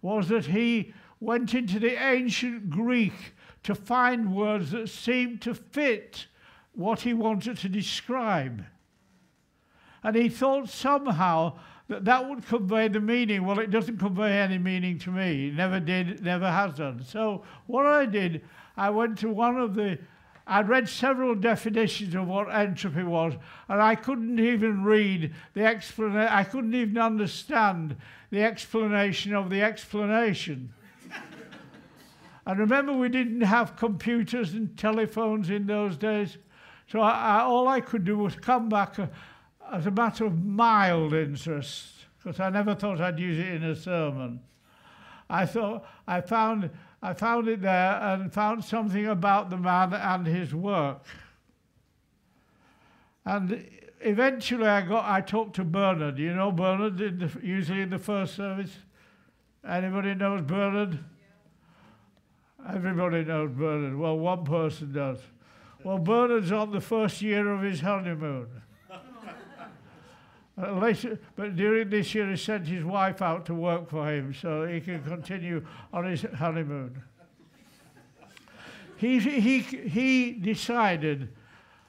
was 0.00 0.28
that 0.28 0.46
he 0.46 0.92
went 1.20 1.54
into 1.54 1.78
the 1.78 2.02
ancient 2.02 2.68
Greek 2.70 3.34
to 3.62 3.74
find 3.74 4.34
words 4.34 4.72
that 4.72 4.88
seemed 4.88 5.40
to 5.42 5.54
fit 5.54 6.26
what 6.72 7.00
he 7.02 7.14
wanted 7.14 7.58
to 7.58 7.68
describe. 7.68 8.64
And 10.02 10.16
he 10.16 10.28
thought 10.28 10.68
somehow 10.68 11.58
that 11.92 12.06
that 12.06 12.26
would 12.26 12.46
convey 12.46 12.88
the 12.88 13.00
meaning. 13.00 13.44
Well, 13.44 13.58
it 13.58 13.70
doesn't 13.70 13.98
convey 13.98 14.40
any 14.40 14.56
meaning 14.56 14.98
to 15.00 15.10
me. 15.10 15.48
It 15.48 15.54
never 15.54 15.78
did, 15.78 16.22
never 16.22 16.50
has 16.50 16.74
done. 16.74 17.04
So 17.04 17.42
what 17.66 17.84
I 17.84 18.06
did, 18.06 18.40
I 18.78 18.88
went 18.88 19.18
to 19.18 19.28
one 19.28 19.58
of 19.58 19.74
the, 19.74 19.98
I'd 20.46 20.70
read 20.70 20.88
several 20.88 21.34
definitions 21.34 22.14
of 22.14 22.26
what 22.26 22.52
entropy 22.52 23.02
was, 23.02 23.34
and 23.68 23.82
I 23.82 23.94
couldn't 23.94 24.38
even 24.38 24.84
read 24.84 25.34
the 25.52 25.66
explanation, 25.66 26.32
I 26.32 26.44
couldn't 26.44 26.74
even 26.74 26.96
understand 26.96 27.96
the 28.30 28.42
explanation 28.42 29.34
of 29.34 29.50
the 29.50 29.60
explanation. 29.60 30.72
and 32.46 32.58
remember, 32.58 32.94
we 32.94 33.10
didn't 33.10 33.42
have 33.42 33.76
computers 33.76 34.54
and 34.54 34.74
telephones 34.78 35.50
in 35.50 35.66
those 35.66 35.98
days. 35.98 36.38
So 36.88 37.00
I, 37.00 37.10
I, 37.10 37.40
all 37.42 37.68
I 37.68 37.82
could 37.82 38.04
do 38.04 38.16
was 38.16 38.34
come 38.34 38.70
back 38.70 38.98
uh, 38.98 39.08
as 39.72 39.86
a 39.86 39.90
matter 39.90 40.26
of 40.26 40.44
mild 40.44 41.14
interest, 41.14 42.04
because 42.18 42.38
I 42.38 42.50
never 42.50 42.74
thought 42.74 43.00
I'd 43.00 43.18
use 43.18 43.38
it 43.38 43.46
in 43.46 43.64
a 43.64 43.74
sermon. 43.74 44.40
I 45.30 45.46
thought 45.46 45.86
I 46.06 46.20
found 46.20 46.70
I 47.00 47.14
found 47.14 47.48
it 47.48 47.62
there 47.62 47.98
and 48.00 48.32
found 48.32 48.62
something 48.62 49.06
about 49.06 49.48
the 49.48 49.56
man 49.56 49.94
and 49.94 50.26
his 50.26 50.54
work. 50.54 51.04
And 53.24 53.66
eventually, 54.00 54.66
I 54.66 54.82
got 54.82 55.06
I 55.06 55.22
talked 55.22 55.56
to 55.56 55.64
Bernard. 55.64 56.18
You 56.18 56.34
know 56.34 56.52
Bernard, 56.52 57.00
in 57.00 57.18
the, 57.18 57.30
usually 57.42 57.80
in 57.80 57.90
the 57.90 57.98
first 57.98 58.36
service. 58.36 58.76
Anybody 59.66 60.14
knows 60.14 60.42
Bernard? 60.42 60.98
Yeah. 60.98 62.74
Everybody 62.74 63.24
knows 63.24 63.50
Bernard. 63.52 63.96
Well, 63.96 64.18
one 64.18 64.44
person 64.44 64.92
does. 64.92 65.18
Well, 65.82 65.98
Bernard's 65.98 66.52
on 66.52 66.72
the 66.72 66.80
first 66.80 67.22
year 67.22 67.50
of 67.52 67.62
his 67.62 67.80
honeymoon. 67.80 68.48
Uh, 70.60 70.72
later, 70.72 71.18
but 71.34 71.56
during 71.56 71.88
this 71.88 72.14
year, 72.14 72.28
he 72.28 72.36
sent 72.36 72.66
his 72.66 72.84
wife 72.84 73.22
out 73.22 73.46
to 73.46 73.54
work 73.54 73.88
for 73.88 74.06
him 74.12 74.34
so 74.34 74.66
he 74.66 74.80
can 74.80 75.02
continue 75.02 75.64
on 75.92 76.04
his 76.04 76.26
honeymoon. 76.36 77.02
he, 78.98 79.18
he, 79.18 79.60
he 79.60 80.32
decided 80.32 81.30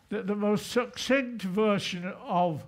that 0.10 0.28
the 0.28 0.36
most 0.36 0.72
succinct 0.72 1.42
version 1.42 2.14
of 2.26 2.64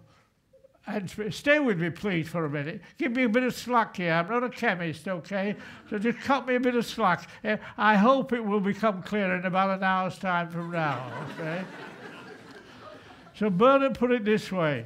and 0.88 1.10
stay 1.34 1.58
with 1.58 1.80
me, 1.80 1.90
please, 1.90 2.30
for 2.30 2.46
a 2.46 2.50
minute. 2.50 2.80
Give 3.00 3.12
me 3.12 3.24
a 3.24 3.30
bit 3.30 3.42
of 3.42 3.56
slack 3.56 3.98
here. 3.98 4.14
I'm 4.14 4.30
not 4.30 4.44
a 4.44 4.50
chemist, 4.50 5.08
okay? 5.08 5.56
So 5.90 5.98
just 5.98 6.20
cut 6.20 6.48
me 6.48 6.56
a 6.56 6.60
bit 6.60 6.76
of 6.76 6.86
slack. 6.86 7.28
Uh, 7.44 7.58
I 7.76 7.96
hope 7.96 8.34
it 8.34 8.40
will 8.44 8.60
become 8.60 9.02
clear 9.02 9.34
in 9.34 9.46
about 9.46 9.76
an 9.76 9.84
hour's 9.84 10.20
time 10.20 10.50
from 10.52 10.72
now, 10.72 11.12
okay? 11.40 11.64
so 13.34 13.50
Bernard 13.50 13.96
put 13.96 14.12
it 14.12 14.24
this 14.26 14.52
way 14.52 14.86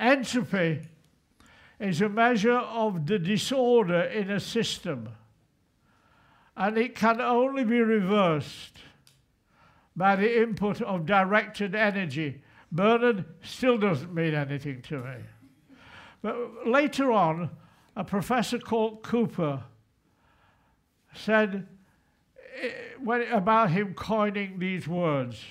Entropy 0.00 0.80
is 1.78 2.00
a 2.00 2.08
measure 2.08 2.56
of 2.56 3.06
the 3.06 3.18
disorder 3.18 4.00
in 4.00 4.30
a 4.30 4.40
system, 4.40 5.10
and 6.56 6.78
it 6.78 6.94
can 6.94 7.20
only 7.20 7.64
be 7.64 7.80
reversed 7.80 8.78
by 9.94 10.16
the 10.16 10.42
input 10.42 10.80
of 10.80 11.04
directed 11.04 11.74
energy. 11.74 12.42
Bernard 12.72 13.26
still 13.42 13.76
doesn't 13.76 14.14
mean 14.14 14.32
anything 14.32 14.80
to 14.82 15.00
me. 15.00 15.16
But 16.22 16.66
later 16.66 17.12
on, 17.12 17.50
a 17.94 18.04
professor 18.04 18.58
called 18.58 19.02
Cooper 19.02 19.62
said 21.14 21.66
eh, 22.62 23.32
about 23.32 23.70
him 23.70 23.92
coining 23.92 24.58
these 24.58 24.88
words. 24.88 25.44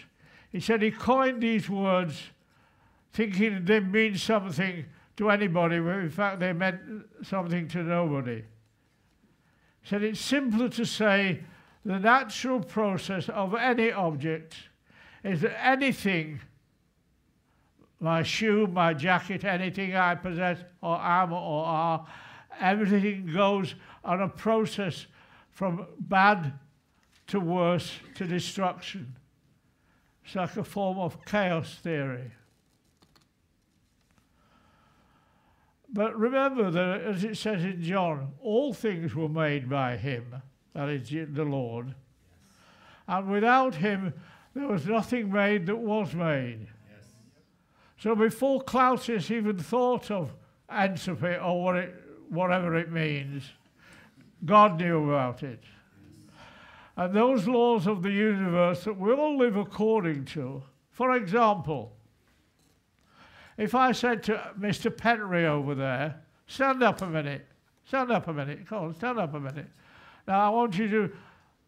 He 0.51 0.59
said 0.59 0.81
he 0.81 0.89
coined 0.89 1.43
these 1.43 1.69
words 1.69 2.31
thinking 3.19 3.65
they 3.65 3.81
mean 3.81 4.15
something 4.15 4.85
to 5.17 5.29
anybody, 5.29 5.81
when 5.81 5.99
in 5.99 6.09
fact 6.09 6.39
they 6.39 6.53
meant 6.53 6.79
something 7.21 7.67
to 7.67 7.83
nobody. 7.83 8.41
Said 9.83 10.03
it's 10.03 10.21
simpler 10.21 10.69
to 10.69 10.85
say 10.85 11.41
the 11.83 11.99
natural 11.99 12.61
process 12.61 13.27
of 13.27 13.55
any 13.55 13.91
object 13.91 14.55
is 15.21 15.41
that 15.41 15.61
anything, 15.61 16.39
my 17.99 18.23
shoe, 18.23 18.67
my 18.67 18.93
jacket, 18.93 19.43
anything 19.43 19.97
I 19.97 20.15
possess 20.15 20.59
or 20.81 20.97
am 20.97 21.33
or 21.33 21.65
are, 21.65 22.07
everything 22.61 23.29
goes 23.33 23.75
on 24.01 24.21
a 24.21 24.29
process 24.29 25.07
from 25.51 25.85
bad 25.99 26.53
to 27.27 27.41
worse 27.41 27.91
to 28.15 28.25
destruction. 28.25 29.17
It's 30.23 30.35
like 30.35 30.55
a 30.55 30.63
form 30.63 30.99
of 30.99 31.25
chaos 31.25 31.75
theory. 31.83 32.31
But 35.91 36.17
remember 36.17 36.69
that, 36.69 37.01
as 37.01 37.23
it 37.23 37.37
says 37.37 37.63
in 37.63 37.81
John, 37.81 38.33
all 38.41 38.73
things 38.73 39.15
were 39.15 39.29
made 39.29 39.69
by 39.69 39.97
him, 39.97 40.35
that 40.73 40.89
is 40.89 41.09
the 41.09 41.43
Lord. 41.43 41.95
And 43.07 43.29
without 43.29 43.75
him, 43.75 44.13
there 44.53 44.67
was 44.67 44.85
nothing 44.85 45.31
made 45.31 45.65
that 45.65 45.75
was 45.75 46.13
made. 46.13 46.67
Yes. 46.91 47.07
So 47.97 48.15
before 48.15 48.61
Clausius 48.61 49.31
even 49.31 49.57
thought 49.57 50.11
of 50.11 50.31
entropy 50.71 51.35
or 51.35 51.63
what 51.63 51.75
it, 51.75 51.95
whatever 52.29 52.75
it 52.75 52.91
means, 52.91 53.43
God 54.45 54.79
knew 54.79 55.11
about 55.11 55.41
it. 55.41 55.63
And 56.95 57.15
those 57.15 57.47
laws 57.47 57.87
of 57.87 58.03
the 58.03 58.11
universe 58.11 58.83
that 58.83 58.97
we 58.97 59.11
all 59.11 59.37
live 59.37 59.55
according 59.55 60.25
to, 60.25 60.61
for 60.91 61.15
example, 61.15 61.93
if 63.59 63.75
I 63.75 63.91
said 63.91 64.23
to 64.23 64.53
Mr. 64.57 64.89
Penry 64.89 65.43
over 65.43 65.75
there, 65.75 66.21
stand 66.47 66.81
up 66.81 67.01
a 67.01 67.07
minute, 67.07 67.45
stand 67.83 68.09
up 68.09 68.29
a 68.29 68.33
minute, 68.33 68.65
come 68.65 68.85
on, 68.85 68.95
stand 68.95 69.19
up 69.19 69.33
a 69.33 69.39
minute. 69.39 69.67
Now 70.25 70.47
I 70.47 70.49
want 70.49 70.77
you 70.77 70.87
to, 70.87 71.11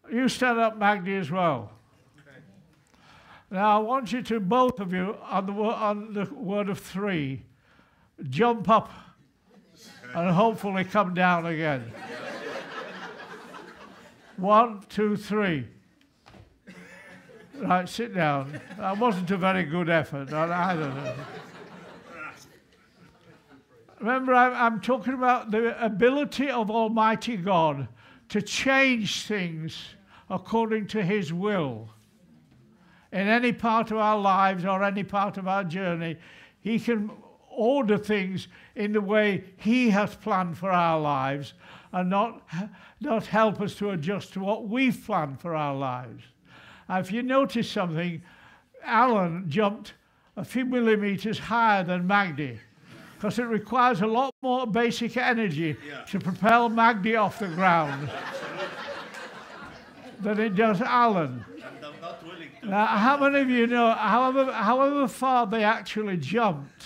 you 0.10 0.29
stand 0.29 0.57
up, 0.57 0.79
Magdi, 0.79 1.19
as 1.19 1.29
well. 1.29 1.74
Now 3.51 3.77
I 3.77 3.83
want 3.83 4.13
you 4.13 4.21
to, 4.21 4.39
both 4.39 4.79
of 4.79 4.93
you, 4.93 5.17
on 5.21 5.45
the, 5.48 5.51
on 5.51 6.13
the 6.13 6.33
word 6.33 6.69
of 6.69 6.79
three, 6.79 7.43
jump 8.29 8.69
up 8.69 8.89
and 10.15 10.29
hopefully 10.31 10.86
come 10.86 11.13
down 11.13 11.45
again. 11.45 11.91
One, 14.38 14.81
two, 14.88 15.17
three. 15.17 15.67
Right, 17.55 17.88
sit 17.88 18.15
down. 18.15 18.62
That 18.77 18.98
wasn't 18.98 19.29
a 19.29 19.38
very 19.38 19.65
good 19.65 19.89
effort. 19.89 20.31
I, 20.31 20.71
I 20.71 20.74
don't 20.74 20.95
know. 20.95 21.13
Remember, 24.01 24.34
I'm 24.34 24.81
talking 24.81 25.13
about 25.13 25.51
the 25.51 25.79
ability 25.84 26.50
of 26.50 26.72
Almighty 26.72 27.38
God 27.38 27.88
to 28.29 28.41
change 28.41 29.27
things 29.27 29.77
according 30.27 30.88
to 30.88 31.03
His 31.03 31.31
will. 31.31 31.88
In 33.12 33.27
any 33.27 33.53
part 33.53 33.91
of 33.91 33.98
our 33.98 34.17
lives 34.17 34.65
or 34.65 34.84
any 34.84 35.03
part 35.03 35.38
of 35.38 35.48
our 35.48 35.63
journey, 35.63 36.17
He 36.62 36.79
can 36.79 37.12
order 37.48 37.96
things 37.96 38.48
in 38.75 38.91
the 38.93 39.01
way 39.01 39.43
He 39.58 39.91
has 39.91 40.15
planned 40.15 40.58
for 40.58 40.72
our 40.72 41.00
lives 41.00 41.53
and 41.93 42.10
not, 42.10 42.41
not 43.01 43.27
help 43.27 43.62
us 43.62 43.75
to 43.75 43.91
adjust 43.91 44.34
to 44.34 44.39
what 44.39 44.67
we've 44.67 45.00
planned 45.05 45.39
for 45.39 45.55
our 45.55 45.75
lives. 45.75 46.24
if 46.89 47.12
you 47.12 47.22
notice 47.22 47.70
something, 47.70 48.24
Alan 48.84 49.48
jumped 49.48 49.93
a 50.36 50.43
few 50.43 50.65
millimeters 50.65 51.38
higher 51.38 51.84
than 51.84 52.08
Magdi 52.08 52.58
because 53.22 53.38
it 53.38 53.44
requires 53.44 54.01
a 54.01 54.08
lot 54.08 54.34
more 54.42 54.66
basic 54.66 55.16
energy 55.16 55.78
yeah. 55.88 56.01
to 56.06 56.20
propel 56.20 56.72
Magdi 56.72 57.16
off 57.16 57.38
the 57.38 57.48
ground 57.50 58.10
than 60.22 60.40
it 60.40 60.56
does 60.56 60.82
Alan. 60.82 61.46
Now, 62.63 62.88
how 62.88 63.18
many 63.18 63.42
of 63.42 63.48
you 63.48 63.68
know, 63.68 63.92
however, 63.92 64.51
however 64.51 65.08
far 65.08 65.46
they 65.46 65.63
actually 65.63 66.18
jumped, 66.18 66.84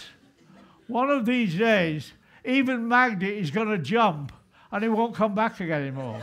one 0.87 1.09
of 1.09 1.25
these 1.25 1.55
days, 1.55 2.11
even 2.43 2.89
Magdi 2.89 3.39
is 3.39 3.49
going 3.49 3.69
to 3.69 3.77
jump 3.77 4.33
and 4.73 4.83
he 4.83 4.89
won't 4.89 5.15
come 5.15 5.35
back 5.35 5.61
again 5.61 5.83
anymore. 5.83 6.21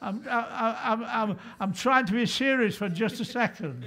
I'm, 0.00 0.24
I, 0.30 0.78
I'm, 0.82 1.04
I'm, 1.04 1.38
I'm 1.60 1.72
trying 1.74 2.06
to 2.06 2.12
be 2.14 2.24
serious 2.24 2.74
for 2.74 2.88
just 2.88 3.20
a 3.20 3.24
second. 3.26 3.86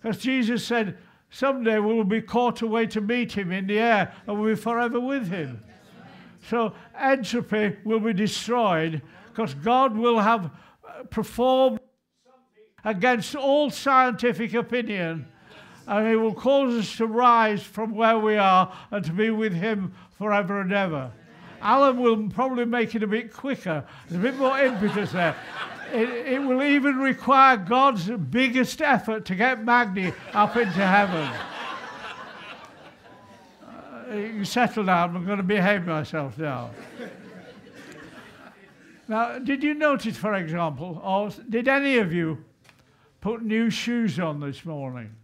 Because 0.00 0.18
Jesus 0.18 0.64
said, 0.64 0.96
Someday 1.34 1.78
we 1.78 1.94
will 1.94 2.04
be 2.04 2.20
caught 2.20 2.60
away 2.60 2.86
to 2.88 3.00
meet 3.00 3.32
him 3.32 3.52
in 3.52 3.66
the 3.66 3.78
air 3.78 4.12
and 4.26 4.38
we'll 4.38 4.54
be 4.54 4.60
forever 4.60 5.00
with 5.00 5.28
him. 5.28 5.64
So 6.48 6.74
entropy 6.98 7.76
will 7.84 8.00
be 8.00 8.12
destroyed 8.12 9.00
because 9.30 9.54
God 9.54 9.96
will 9.96 10.18
have 10.18 10.50
uh, 10.86 11.04
performed 11.04 11.80
against 12.84 13.34
all 13.34 13.70
scientific 13.70 14.52
opinion 14.52 15.26
and 15.86 16.06
he 16.06 16.16
will 16.16 16.34
cause 16.34 16.74
us 16.74 16.96
to 16.98 17.06
rise 17.06 17.62
from 17.62 17.94
where 17.94 18.18
we 18.18 18.36
are 18.36 18.70
and 18.90 19.02
to 19.06 19.12
be 19.12 19.30
with 19.30 19.54
him 19.54 19.94
forever 20.18 20.60
and 20.60 20.72
ever. 20.72 21.10
Alan 21.62 21.98
will 21.98 22.28
probably 22.28 22.66
make 22.66 22.94
it 22.94 23.02
a 23.02 23.06
bit 23.06 23.32
quicker. 23.32 23.84
There's 24.08 24.20
a 24.20 24.22
bit 24.22 24.36
more 24.36 24.58
impetus 24.58 25.12
there. 25.12 25.34
It, 25.92 26.08
it 26.08 26.38
will 26.38 26.62
even 26.62 26.96
require 26.98 27.56
God's 27.56 28.08
biggest 28.08 28.80
effort 28.80 29.26
to 29.26 29.34
get 29.34 29.62
Magdi 29.62 30.14
up 30.32 30.56
into 30.56 30.86
heaven. 30.86 31.28
Uh, 33.62 34.14
you 34.14 34.44
settle 34.44 34.84
down. 34.84 35.14
I'm 35.14 35.26
going 35.26 35.36
to 35.36 35.42
behave 35.42 35.84
myself 35.84 36.38
now. 36.38 36.70
Now, 39.06 39.38
did 39.38 39.62
you 39.62 39.74
notice, 39.74 40.16
for 40.16 40.34
example, 40.34 41.00
or 41.04 41.30
did 41.48 41.68
any 41.68 41.98
of 41.98 42.12
you 42.12 42.44
put 43.20 43.42
new 43.42 43.68
shoes 43.68 44.18
on 44.18 44.40
this 44.40 44.64
morning? 44.64 45.14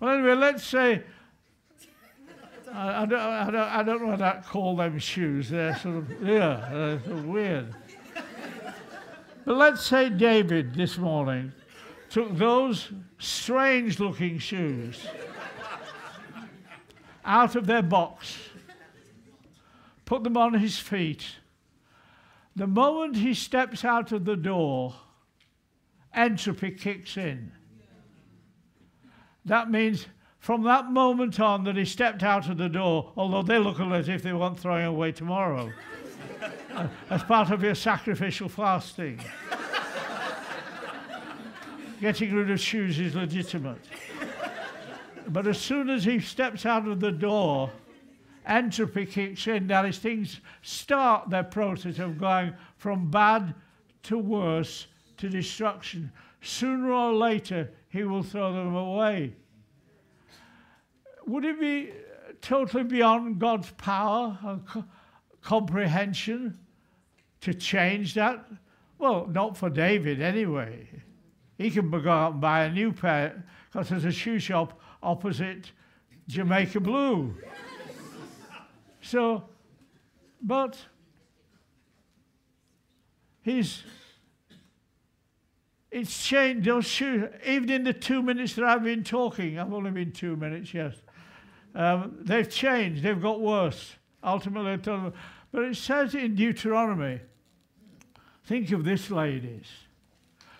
Well, 0.00 0.14
anyway, 0.14 0.34
let's 0.34 0.64
say 0.64 1.04
I, 2.72 3.02
I, 3.02 3.06
don't, 3.06 3.20
I, 3.20 3.50
don't, 3.50 3.56
I 3.56 3.82
don't 3.82 4.02
know 4.02 4.08
what 4.08 4.22
I 4.22 4.42
call 4.46 4.76
them 4.76 4.98
shoes. 4.98 5.50
They're 5.50 5.76
sort 5.78 5.96
of, 5.96 6.10
yeah, 6.22 6.68
they're 6.72 7.00
sort 7.00 7.18
of 7.18 7.26
weird. 7.26 7.74
But 9.48 9.56
let's 9.56 9.82
say 9.82 10.10
David 10.10 10.74
this 10.74 10.98
morning 10.98 11.52
took 12.10 12.36
those 12.36 12.92
strange 13.18 13.98
looking 13.98 14.38
shoes 14.38 15.06
out 17.24 17.56
of 17.56 17.66
their 17.66 17.80
box, 17.80 18.36
put 20.04 20.22
them 20.22 20.36
on 20.36 20.52
his 20.52 20.78
feet. 20.78 21.24
The 22.56 22.66
moment 22.66 23.16
he 23.16 23.32
steps 23.32 23.86
out 23.86 24.12
of 24.12 24.26
the 24.26 24.36
door, 24.36 24.94
entropy 26.12 26.72
kicks 26.72 27.16
in. 27.16 27.50
That 29.46 29.70
means 29.70 30.08
from 30.40 30.62
that 30.64 30.92
moment 30.92 31.40
on 31.40 31.64
that 31.64 31.76
he 31.76 31.86
stepped 31.86 32.22
out 32.22 32.50
of 32.50 32.58
the 32.58 32.68
door, 32.68 33.14
although 33.16 33.42
they 33.42 33.58
look 33.58 33.80
as 33.80 34.10
if 34.10 34.22
they 34.22 34.34
weren't 34.34 34.60
throwing 34.60 34.84
away 34.84 35.12
tomorrow 35.12 35.72
as 37.10 37.22
part 37.22 37.50
of 37.50 37.62
your 37.62 37.74
sacrificial 37.74 38.48
fasting. 38.48 39.20
Getting 42.00 42.34
rid 42.34 42.50
of 42.50 42.60
shoes 42.60 42.98
is 43.00 43.14
legitimate. 43.14 43.80
But 45.28 45.46
as 45.46 45.58
soon 45.58 45.90
as 45.90 46.04
he 46.04 46.20
steps 46.20 46.64
out 46.64 46.86
of 46.86 47.00
the 47.00 47.10
door, 47.10 47.70
entropy 48.46 49.04
kicks 49.04 49.46
in. 49.46 49.66
That 49.66 49.84
is, 49.84 49.98
things 49.98 50.40
start 50.62 51.28
their 51.28 51.44
process 51.44 51.98
of 51.98 52.18
going 52.18 52.54
from 52.76 53.10
bad 53.10 53.54
to 54.04 54.18
worse 54.18 54.86
to 55.18 55.28
destruction. 55.28 56.10
Sooner 56.40 56.90
or 56.92 57.12
later, 57.12 57.70
he 57.88 58.04
will 58.04 58.22
throw 58.22 58.52
them 58.52 58.74
away. 58.74 59.34
Would 61.26 61.44
it 61.44 61.60
be 61.60 61.90
totally 62.40 62.84
beyond 62.84 63.38
God's 63.38 63.70
power 63.72 64.38
and 64.42 64.66
co- 64.66 64.84
comprehension 65.42 66.58
to 67.42 67.54
change 67.54 68.14
that? 68.14 68.46
Well, 68.98 69.26
not 69.26 69.56
for 69.56 69.70
David 69.70 70.20
anyway. 70.20 70.88
He 71.56 71.70
can 71.70 71.90
go 71.90 72.10
out 72.10 72.32
and 72.32 72.40
buy 72.40 72.64
a 72.64 72.72
new 72.72 72.92
pair 72.92 73.44
because 73.70 73.88
there's 73.88 74.04
a 74.04 74.12
shoe 74.12 74.38
shop 74.38 74.80
opposite 75.02 75.72
Jamaica 76.28 76.80
Blue. 76.80 77.34
so, 79.00 79.44
but 80.42 80.78
he's 83.42 83.82
it's 85.90 86.26
changed 86.26 86.66
those 86.66 86.84
shoes. 86.84 87.28
Even 87.46 87.70
in 87.70 87.84
the 87.84 87.94
two 87.94 88.22
minutes 88.22 88.54
that 88.54 88.64
I've 88.64 88.84
been 88.84 89.04
talking, 89.04 89.58
I've 89.58 89.72
only 89.72 89.90
been 89.90 90.12
two 90.12 90.36
minutes, 90.36 90.74
yes. 90.74 90.94
Um, 91.74 92.18
they've 92.20 92.48
changed. 92.48 93.02
They've 93.02 93.20
got 93.20 93.40
worse. 93.40 93.94
Ultimately, 94.22 94.76
but 95.52 95.64
it 95.64 95.76
says 95.76 96.14
in 96.14 96.34
Deuteronomy 96.34 97.20
think 98.44 98.70
of 98.72 98.84
this, 98.84 99.10
ladies, 99.10 99.66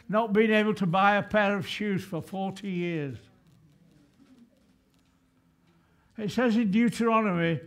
not 0.09 0.33
being 0.33 0.51
able 0.51 0.75
to 0.75 0.87
buy 0.87 1.17
a 1.17 1.23
pair 1.23 1.57
of 1.57 1.67
shoes 1.67 2.05
for 2.05 2.23
40 2.23 2.69
years. 2.69 3.17
It 6.17 6.31
says 6.31 6.57
in 6.57 6.71
Deuteronomy 6.71 7.61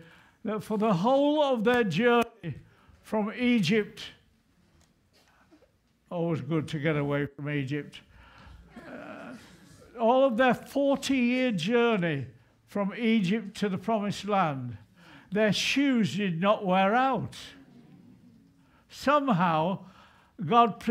that 0.43 0.63
for 0.63 0.77
the 0.77 0.93
whole 0.93 1.41
of 1.41 1.63
their 1.63 1.83
journey 1.83 2.55
from 3.01 3.31
Egypt, 3.37 4.03
always 6.09 6.41
good 6.41 6.67
to 6.69 6.79
get 6.79 6.97
away 6.97 7.27
from 7.27 7.49
Egypt, 7.49 8.01
uh, 8.87 9.33
all 9.99 10.25
of 10.25 10.37
their 10.37 10.53
40 10.53 11.15
year 11.15 11.51
journey 11.51 12.25
from 12.67 12.93
Egypt 12.97 13.55
to 13.57 13.69
the 13.69 13.77
promised 13.77 14.27
land, 14.27 14.77
their 15.31 15.53
shoes 15.53 16.15
did 16.15 16.39
not 16.39 16.65
wear 16.65 16.93
out. 16.93 17.35
Somehow, 18.89 19.79
God, 20.45 20.83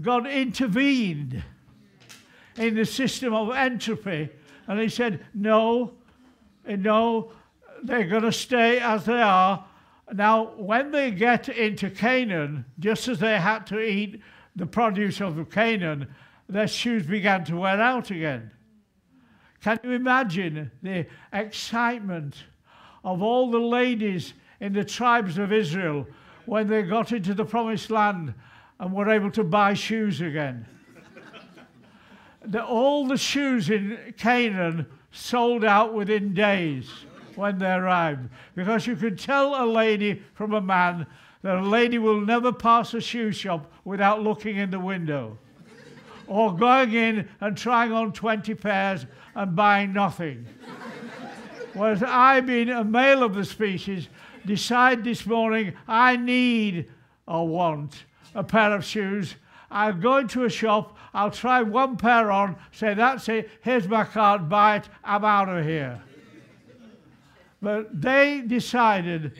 God 0.00 0.26
intervened 0.26 1.42
in 2.56 2.74
the 2.74 2.84
system 2.84 3.34
of 3.34 3.50
entropy 3.54 4.30
and 4.68 4.80
He 4.80 4.88
said, 4.88 5.24
No, 5.34 5.94
no, 6.66 7.32
they're 7.82 8.06
going 8.06 8.22
to 8.22 8.32
stay 8.32 8.78
as 8.78 9.04
they 9.04 9.20
are. 9.20 9.64
Now, 10.12 10.52
when 10.56 10.90
they 10.90 11.10
get 11.10 11.48
into 11.48 11.90
Canaan, 11.90 12.64
just 12.78 13.08
as 13.08 13.18
they 13.18 13.38
had 13.38 13.66
to 13.68 13.80
eat 13.80 14.22
the 14.54 14.66
produce 14.66 15.20
of 15.20 15.50
Canaan, 15.50 16.14
their 16.48 16.68
shoes 16.68 17.06
began 17.06 17.44
to 17.44 17.56
wear 17.56 17.80
out 17.80 18.10
again. 18.10 18.50
Can 19.62 19.80
you 19.82 19.92
imagine 19.92 20.70
the 20.82 21.06
excitement 21.32 22.36
of 23.04 23.22
all 23.22 23.50
the 23.50 23.58
ladies 23.58 24.34
in 24.60 24.72
the 24.72 24.84
tribes 24.84 25.38
of 25.38 25.52
Israel 25.52 26.06
when 26.46 26.66
they 26.66 26.82
got 26.82 27.12
into 27.12 27.34
the 27.34 27.44
promised 27.44 27.90
land 27.90 28.34
and 28.80 28.92
were 28.92 29.10
able 29.10 29.30
to 29.30 29.44
buy 29.44 29.74
shoes 29.74 30.20
again? 30.20 30.66
the, 32.44 32.64
all 32.64 33.06
the 33.06 33.16
shoes 33.16 33.70
in 33.70 34.14
Canaan 34.16 34.86
sold 35.12 35.64
out 35.64 35.94
within 35.94 36.34
days 36.34 36.90
when 37.36 37.58
they 37.58 37.72
arrived 37.72 38.28
because 38.54 38.86
you 38.86 38.96
could 38.96 39.18
tell 39.18 39.62
a 39.62 39.66
lady 39.66 40.22
from 40.34 40.54
a 40.54 40.60
man 40.60 41.06
that 41.42 41.56
a 41.56 41.62
lady 41.62 41.98
will 41.98 42.20
never 42.20 42.52
pass 42.52 42.94
a 42.94 43.00
shoe 43.00 43.32
shop 43.32 43.70
without 43.84 44.22
looking 44.22 44.56
in 44.56 44.70
the 44.70 44.80
window 44.80 45.38
or 46.26 46.54
going 46.56 46.92
in 46.92 47.28
and 47.40 47.56
trying 47.56 47.92
on 47.92 48.12
20 48.12 48.54
pairs 48.54 49.06
and 49.34 49.54
buying 49.54 49.92
nothing. 49.92 50.46
Whereas 51.74 52.02
I, 52.02 52.40
being 52.40 52.70
a 52.70 52.84
male 52.84 53.22
of 53.22 53.34
the 53.34 53.44
species, 53.44 54.08
decide 54.46 55.04
this 55.04 55.26
morning 55.26 55.74
I 55.86 56.16
need 56.16 56.90
or 57.26 57.46
want 57.48 58.04
a 58.34 58.44
pair 58.44 58.74
of 58.74 58.84
shoes. 58.84 59.34
I'll 59.70 59.92
go 59.92 60.18
into 60.18 60.44
a 60.44 60.50
shop, 60.50 60.96
I'll 61.12 61.32
try 61.32 61.62
one 61.62 61.96
pair 61.96 62.30
on, 62.30 62.56
say, 62.70 62.94
that's 62.94 63.28
it, 63.28 63.50
here's 63.62 63.88
my 63.88 64.04
card, 64.04 64.48
buy 64.48 64.76
it, 64.76 64.88
I'm 65.02 65.24
out 65.24 65.48
of 65.48 65.64
here. 65.64 66.00
But 67.60 68.00
they 68.00 68.42
decided, 68.46 69.32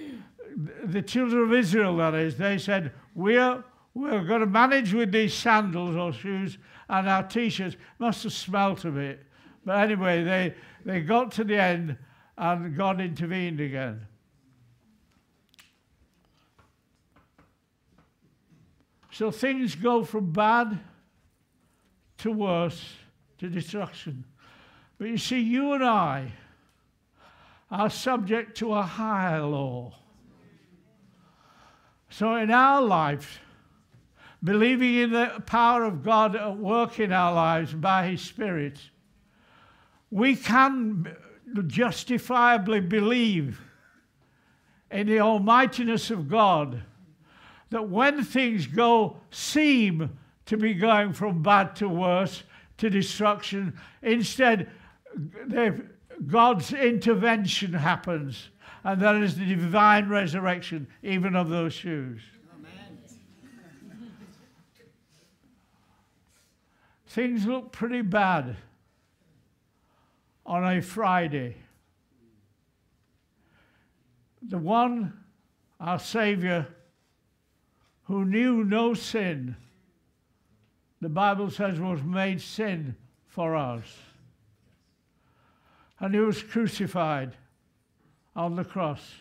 the 0.84 1.02
children 1.02 1.44
of 1.44 1.52
Israel, 1.52 1.96
that 1.98 2.14
is, 2.14 2.36
they 2.36 2.58
said, 2.58 2.92
we're, 3.14 3.62
we're 3.94 4.24
going 4.24 4.40
to 4.40 4.46
manage 4.46 4.92
with 4.92 5.12
these 5.12 5.34
sandals 5.34 5.94
or 5.94 6.12
shoes, 6.12 6.58
and 6.88 7.08
our 7.08 7.22
t 7.22 7.48
shirts 7.48 7.76
must 7.98 8.24
have 8.24 8.32
smelt 8.32 8.84
a 8.84 8.90
bit. 8.90 9.24
But 9.64 9.78
anyway, 9.78 10.24
they, 10.24 10.54
they 10.84 11.00
got 11.00 11.30
to 11.32 11.44
the 11.44 11.56
end 11.56 11.96
and 12.36 12.76
God 12.76 13.00
intervened 13.00 13.60
again. 13.60 14.06
So 19.10 19.30
things 19.30 19.76
go 19.76 20.02
from 20.02 20.32
bad 20.32 20.80
to 22.18 22.32
worse 22.32 22.94
to 23.38 23.48
destruction. 23.48 24.24
But 24.98 25.08
you 25.08 25.18
see, 25.18 25.40
you 25.40 25.72
and 25.72 25.84
I 25.84 26.32
are 27.70 27.90
subject 27.90 28.56
to 28.58 28.74
a 28.74 28.82
higher 28.82 29.42
law. 29.42 29.94
So 32.10 32.36
in 32.36 32.50
our 32.50 32.82
life, 32.82 33.40
believing 34.42 34.94
in 34.94 35.10
the 35.10 35.42
power 35.46 35.84
of 35.84 36.02
God 36.02 36.36
at 36.36 36.56
work 36.56 36.98
in 36.98 37.12
our 37.12 37.32
lives 37.32 37.72
by 37.72 38.08
His 38.08 38.20
Spirit, 38.20 38.78
we 40.10 40.36
can 40.36 41.16
justifiably 41.62 42.80
believe 42.80 43.60
in 44.90 45.06
the 45.06 45.20
almightiness 45.20 46.10
of 46.10 46.28
God 46.28 46.82
that 47.70 47.88
when 47.88 48.22
things 48.22 48.66
go 48.66 49.16
seem 49.30 50.16
to 50.46 50.56
be 50.56 50.74
going 50.74 51.12
from 51.12 51.42
bad 51.42 51.74
to 51.76 51.88
worse 51.88 52.42
to 52.78 52.90
destruction, 52.90 53.78
instead 54.02 54.70
God's 56.26 56.72
intervention 56.72 57.72
happens, 57.72 58.50
and 58.84 59.00
that 59.00 59.16
is 59.16 59.36
the 59.36 59.46
divine 59.46 60.08
resurrection, 60.08 60.86
even 61.02 61.34
of 61.34 61.48
those 61.48 61.72
shoes. 61.72 62.20
Things 67.06 67.46
look 67.46 67.70
pretty 67.70 68.02
bad 68.02 68.56
on 70.46 70.64
a 70.64 70.80
Friday. 70.80 71.57
The 74.42 74.59
one, 74.59 75.12
our 75.80 75.98
Savior, 75.98 76.66
who 78.04 78.24
knew 78.24 78.64
no 78.64 78.94
sin, 78.94 79.57
the 81.00 81.09
Bible 81.09 81.50
says 81.50 81.80
was 81.80 82.02
made 82.02 82.40
sin 82.40 82.96
for 83.26 83.57
us. 83.57 83.87
And 86.00 86.14
he 86.14 86.20
was 86.20 86.42
crucified 86.42 87.37
on 88.37 88.57
the 88.57 88.64
cross. 88.64 89.14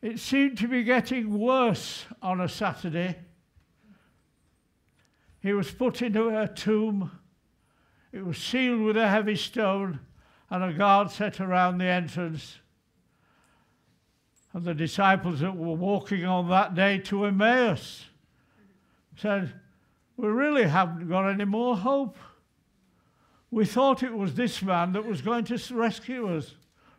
It 0.00 0.18
seemed 0.18 0.58
to 0.58 0.68
be 0.68 0.82
getting 0.82 1.38
worse 1.38 2.06
on 2.20 2.40
a 2.40 2.48
Saturday. 2.48 3.16
He 5.40 5.52
was 5.52 5.70
put 5.70 6.02
into 6.02 6.28
a 6.28 6.48
tomb 6.48 7.10
it 8.12 8.24
was 8.24 8.36
sealed 8.36 8.82
with 8.82 8.96
a 8.96 9.08
heavy 9.08 9.36
stone 9.36 10.00
and 10.50 10.62
a 10.62 10.72
guard 10.72 11.10
set 11.10 11.40
around 11.40 11.78
the 11.78 11.86
entrance. 11.86 12.58
And 14.52 14.64
the 14.64 14.74
disciples 14.74 15.40
that 15.40 15.56
were 15.56 15.74
walking 15.74 16.26
on 16.26 16.50
that 16.50 16.74
day 16.74 16.98
to 16.98 17.24
Emmaus 17.24 18.04
said, 19.16 19.54
We 20.18 20.28
really 20.28 20.64
haven't 20.64 21.08
got 21.08 21.30
any 21.30 21.46
more 21.46 21.74
hope. 21.74 22.18
We 23.50 23.64
thought 23.64 24.02
it 24.02 24.12
was 24.12 24.34
this 24.34 24.62
man 24.62 24.92
that 24.92 25.06
was 25.06 25.22
going 25.22 25.44
to 25.44 25.58
rescue 25.74 26.36
us 26.36 26.54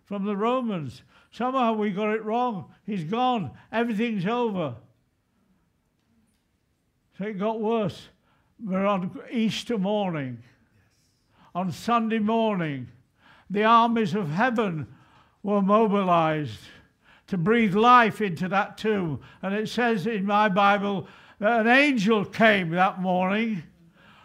from 0.06 0.26
the 0.26 0.36
Romans. 0.36 1.04
Somehow 1.32 1.74
we 1.74 1.92
got 1.92 2.14
it 2.14 2.24
wrong. 2.24 2.72
He's 2.86 3.04
gone. 3.04 3.52
Everything's 3.72 4.26
over. 4.26 4.76
So 7.18 7.26
it 7.26 7.40
got 7.40 7.60
worse. 7.60 8.08
We're 8.64 8.86
on 8.86 9.20
Easter 9.32 9.78
morning 9.78 10.40
on 11.56 11.72
Sunday 11.72 12.20
morning, 12.20 12.88
the 13.50 13.64
armies 13.64 14.16
of 14.16 14.32
heaven 14.32 14.88
were 15.44 15.62
mobilized 15.62 16.60
to 17.28 17.38
breathe 17.38 17.76
life 17.76 18.22
into 18.22 18.48
that 18.50 18.78
tomb. 18.78 19.22
And 19.42 19.54
it 19.54 19.70
says 19.70 20.08
in 20.08 20.26
my 20.26 20.50
Bible 20.50 21.08
that 21.40 21.62
an 21.62 21.68
angel 21.68 22.26
came 22.26 22.70
that 22.72 23.02
morning, 23.02 23.64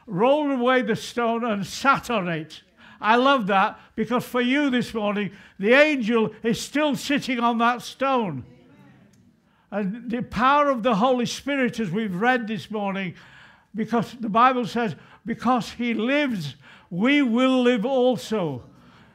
rolled 0.06 0.52
away 0.52 0.82
the 0.82 0.96
stone, 0.96 1.44
and 1.44 1.66
sat 1.66 2.10
on 2.10 2.28
it. 2.28 2.62
I 3.00 3.16
love 3.16 3.46
that 3.48 3.78
because 3.94 4.24
for 4.24 4.40
you 4.40 4.70
this 4.70 4.92
morning, 4.94 5.30
the 5.58 5.72
angel 5.72 6.34
is 6.42 6.60
still 6.60 6.96
sitting 6.96 7.38
on 7.38 7.58
that 7.58 7.82
stone. 7.82 8.44
And 9.70 10.10
the 10.10 10.22
power 10.22 10.70
of 10.70 10.82
the 10.82 10.96
Holy 10.96 11.26
Spirit, 11.26 11.78
as 11.78 11.90
we've 11.90 12.14
read 12.14 12.48
this 12.48 12.70
morning, 12.70 13.14
because 13.74 14.14
the 14.14 14.28
Bible 14.28 14.66
says, 14.66 14.96
because 15.24 15.70
he 15.70 15.94
lives 15.94 16.56
we 16.90 17.22
will 17.22 17.62
live 17.62 17.84
also. 17.84 18.64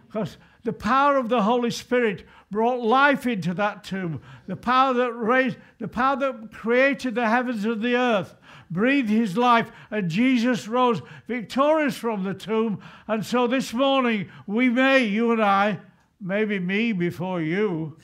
Because 0.08 0.38
the 0.64 0.74
power 0.74 1.18
of 1.18 1.30
the 1.30 1.42
Holy 1.42 1.72
Spirit 1.72 2.26
brought 2.52 2.82
life 2.82 3.26
into 3.26 3.54
that 3.56 3.84
tomb. 3.84 4.22
The 4.48 4.56
power 4.56 4.94
that 4.94 5.12
raised, 5.14 5.58
the 5.80 5.88
power 5.88 6.16
that 6.18 6.52
created 6.52 7.16
the 7.16 7.28
heavens 7.28 7.66
and 7.66 7.82
the 7.82 7.96
earth, 7.96 8.36
breathed 8.70 9.10
his 9.10 9.38
life, 9.38 9.72
and 9.92 10.10
Jesus 10.10 10.68
rose 10.68 11.02
victorious 11.28 11.98
from 11.98 12.24
the 12.24 12.34
tomb. 12.34 12.80
And 13.08 13.26
so 13.26 13.48
this 13.48 13.74
morning, 13.74 14.30
we 14.46 14.70
may, 14.70 15.04
you 15.06 15.32
and 15.32 15.44
I, 15.44 15.80
maybe 16.22 16.60
me 16.60 16.92
before 16.92 17.42
you, 17.42 17.98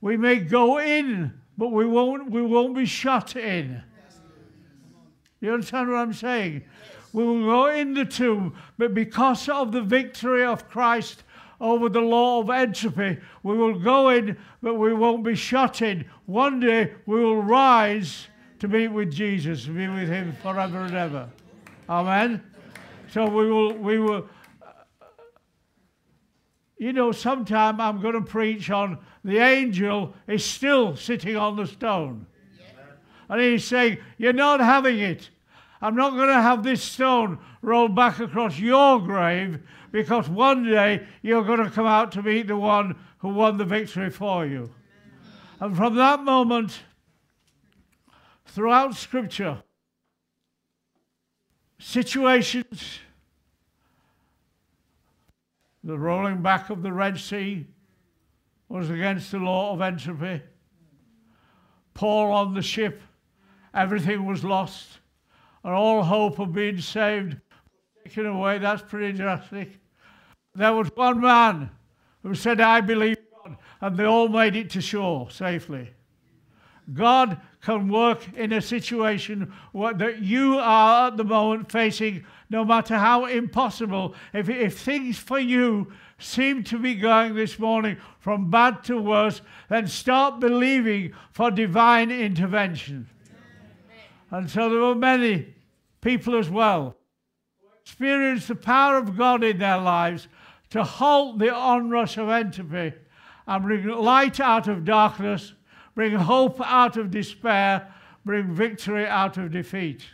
we 0.00 0.16
may 0.16 0.36
go 0.36 0.78
in, 0.78 1.40
but 1.58 1.68
we 1.68 1.84
won't, 1.84 2.30
we 2.30 2.42
won't 2.42 2.76
be 2.76 2.86
shut 2.86 3.34
in. 3.34 3.82
You 5.46 5.54
understand 5.54 5.88
what 5.88 5.98
I'm 5.98 6.12
saying? 6.12 6.64
We 7.12 7.22
will 7.22 7.44
go 7.44 7.68
in 7.68 7.94
the 7.94 8.04
tomb, 8.04 8.56
but 8.78 8.94
because 8.94 9.48
of 9.48 9.70
the 9.70 9.80
victory 9.80 10.44
of 10.44 10.68
Christ 10.68 11.22
over 11.60 11.88
the 11.88 12.00
law 12.00 12.40
of 12.40 12.50
entropy, 12.50 13.18
we 13.44 13.56
will 13.56 13.78
go 13.78 14.08
in, 14.08 14.36
but 14.60 14.74
we 14.74 14.92
won't 14.92 15.22
be 15.22 15.36
shut 15.36 15.82
in. 15.82 16.04
One 16.24 16.58
day 16.58 16.94
we 17.06 17.22
will 17.22 17.40
rise 17.40 18.26
to 18.58 18.66
meet 18.66 18.88
with 18.88 19.12
Jesus, 19.12 19.66
to 19.66 19.70
be 19.70 19.86
with 19.86 20.08
Him 20.08 20.34
forever 20.42 20.80
and 20.80 20.96
ever. 20.96 21.30
Amen. 21.88 22.42
So 23.12 23.28
we 23.28 23.48
will, 23.48 23.72
we 23.74 24.00
will. 24.00 24.28
Uh, 24.60 24.72
you 26.76 26.92
know, 26.92 27.12
sometime 27.12 27.80
I'm 27.80 28.00
going 28.00 28.14
to 28.14 28.20
preach 28.20 28.68
on 28.70 28.98
the 29.22 29.38
angel 29.38 30.12
is 30.26 30.44
still 30.44 30.96
sitting 30.96 31.36
on 31.36 31.54
the 31.54 31.68
stone. 31.68 32.26
And 33.28 33.40
he's 33.40 33.64
saying, 33.64 33.98
You're 34.18 34.32
not 34.32 34.60
having 34.60 34.98
it. 34.98 35.30
I'm 35.80 35.94
not 35.94 36.14
going 36.14 36.28
to 36.28 36.40
have 36.40 36.62
this 36.62 36.82
stone 36.82 37.38
rolled 37.62 37.94
back 37.94 38.18
across 38.18 38.58
your 38.58 39.00
grave 39.00 39.60
because 39.92 40.28
one 40.28 40.64
day 40.64 41.06
you're 41.22 41.44
going 41.44 41.62
to 41.62 41.70
come 41.70 41.86
out 41.86 42.12
to 42.12 42.22
meet 42.22 42.46
the 42.46 42.56
one 42.56 42.96
who 43.18 43.28
won 43.28 43.58
the 43.58 43.64
victory 43.64 44.10
for 44.10 44.46
you. 44.46 44.70
And 45.60 45.76
from 45.76 45.94
that 45.96 46.22
moment, 46.22 46.82
throughout 48.46 48.94
Scripture, 48.94 49.62
situations, 51.78 53.00
the 55.82 55.98
rolling 55.98 56.42
back 56.42 56.68
of 56.70 56.82
the 56.82 56.92
Red 56.92 57.18
Sea 57.18 57.66
was 58.68 58.90
against 58.90 59.30
the 59.30 59.38
law 59.38 59.72
of 59.72 59.80
entropy. 59.80 60.42
Paul 61.94 62.32
on 62.32 62.54
the 62.54 62.62
ship, 62.62 63.00
everything 63.72 64.26
was 64.26 64.44
lost, 64.44 64.98
and 65.66 65.74
all 65.74 66.00
hope 66.00 66.38
of 66.38 66.52
being 66.52 66.80
saved 66.80 67.36
taken 68.04 68.26
away. 68.26 68.56
That's 68.58 68.82
pretty 68.82 69.18
drastic. 69.18 69.80
There 70.54 70.72
was 70.72 70.88
one 70.94 71.20
man 71.20 71.70
who 72.22 72.36
said, 72.36 72.60
I 72.60 72.80
believe 72.80 73.16
God, 73.42 73.56
and 73.80 73.96
they 73.96 74.04
all 74.04 74.28
made 74.28 74.54
it 74.54 74.70
to 74.70 74.80
shore 74.80 75.28
safely. 75.28 75.90
God 76.94 77.40
can 77.62 77.88
work 77.88 78.32
in 78.36 78.52
a 78.52 78.62
situation 78.62 79.52
that 79.74 80.22
you 80.22 80.56
are 80.56 81.08
at 81.08 81.16
the 81.16 81.24
moment 81.24 81.72
facing, 81.72 82.24
no 82.48 82.64
matter 82.64 82.96
how 82.96 83.24
impossible. 83.24 84.14
If, 84.32 84.48
if 84.48 84.78
things 84.78 85.18
for 85.18 85.40
you 85.40 85.92
seem 86.18 86.62
to 86.62 86.78
be 86.78 86.94
going 86.94 87.34
this 87.34 87.58
morning 87.58 87.96
from 88.20 88.50
bad 88.52 88.84
to 88.84 89.02
worse, 89.02 89.40
then 89.68 89.88
start 89.88 90.38
believing 90.38 91.12
for 91.32 91.50
divine 91.50 92.12
intervention. 92.12 93.08
And 94.30 94.48
so 94.48 94.70
there 94.70 94.80
were 94.80 94.94
many 94.94 95.55
people 96.06 96.38
as 96.38 96.48
well 96.48 96.96
experience 97.82 98.46
the 98.46 98.54
power 98.54 98.96
of 98.96 99.16
God 99.16 99.44
in 99.44 99.58
their 99.58 99.78
lives 99.78 100.28
to 100.70 100.82
halt 100.82 101.38
the 101.38 101.54
onrush 101.54 102.16
of 102.16 102.28
entropy 102.28 102.92
and 103.46 103.64
bring 103.64 103.86
light 103.86 104.40
out 104.40 104.68
of 104.68 104.84
darkness 104.84 105.52
bring 105.96 106.12
hope 106.12 106.60
out 106.60 106.96
of 106.96 107.10
despair, 107.10 107.92
bring 108.24 108.54
victory 108.54 109.06
out 109.06 109.36
of 109.38 109.50
defeat. 109.50 110.04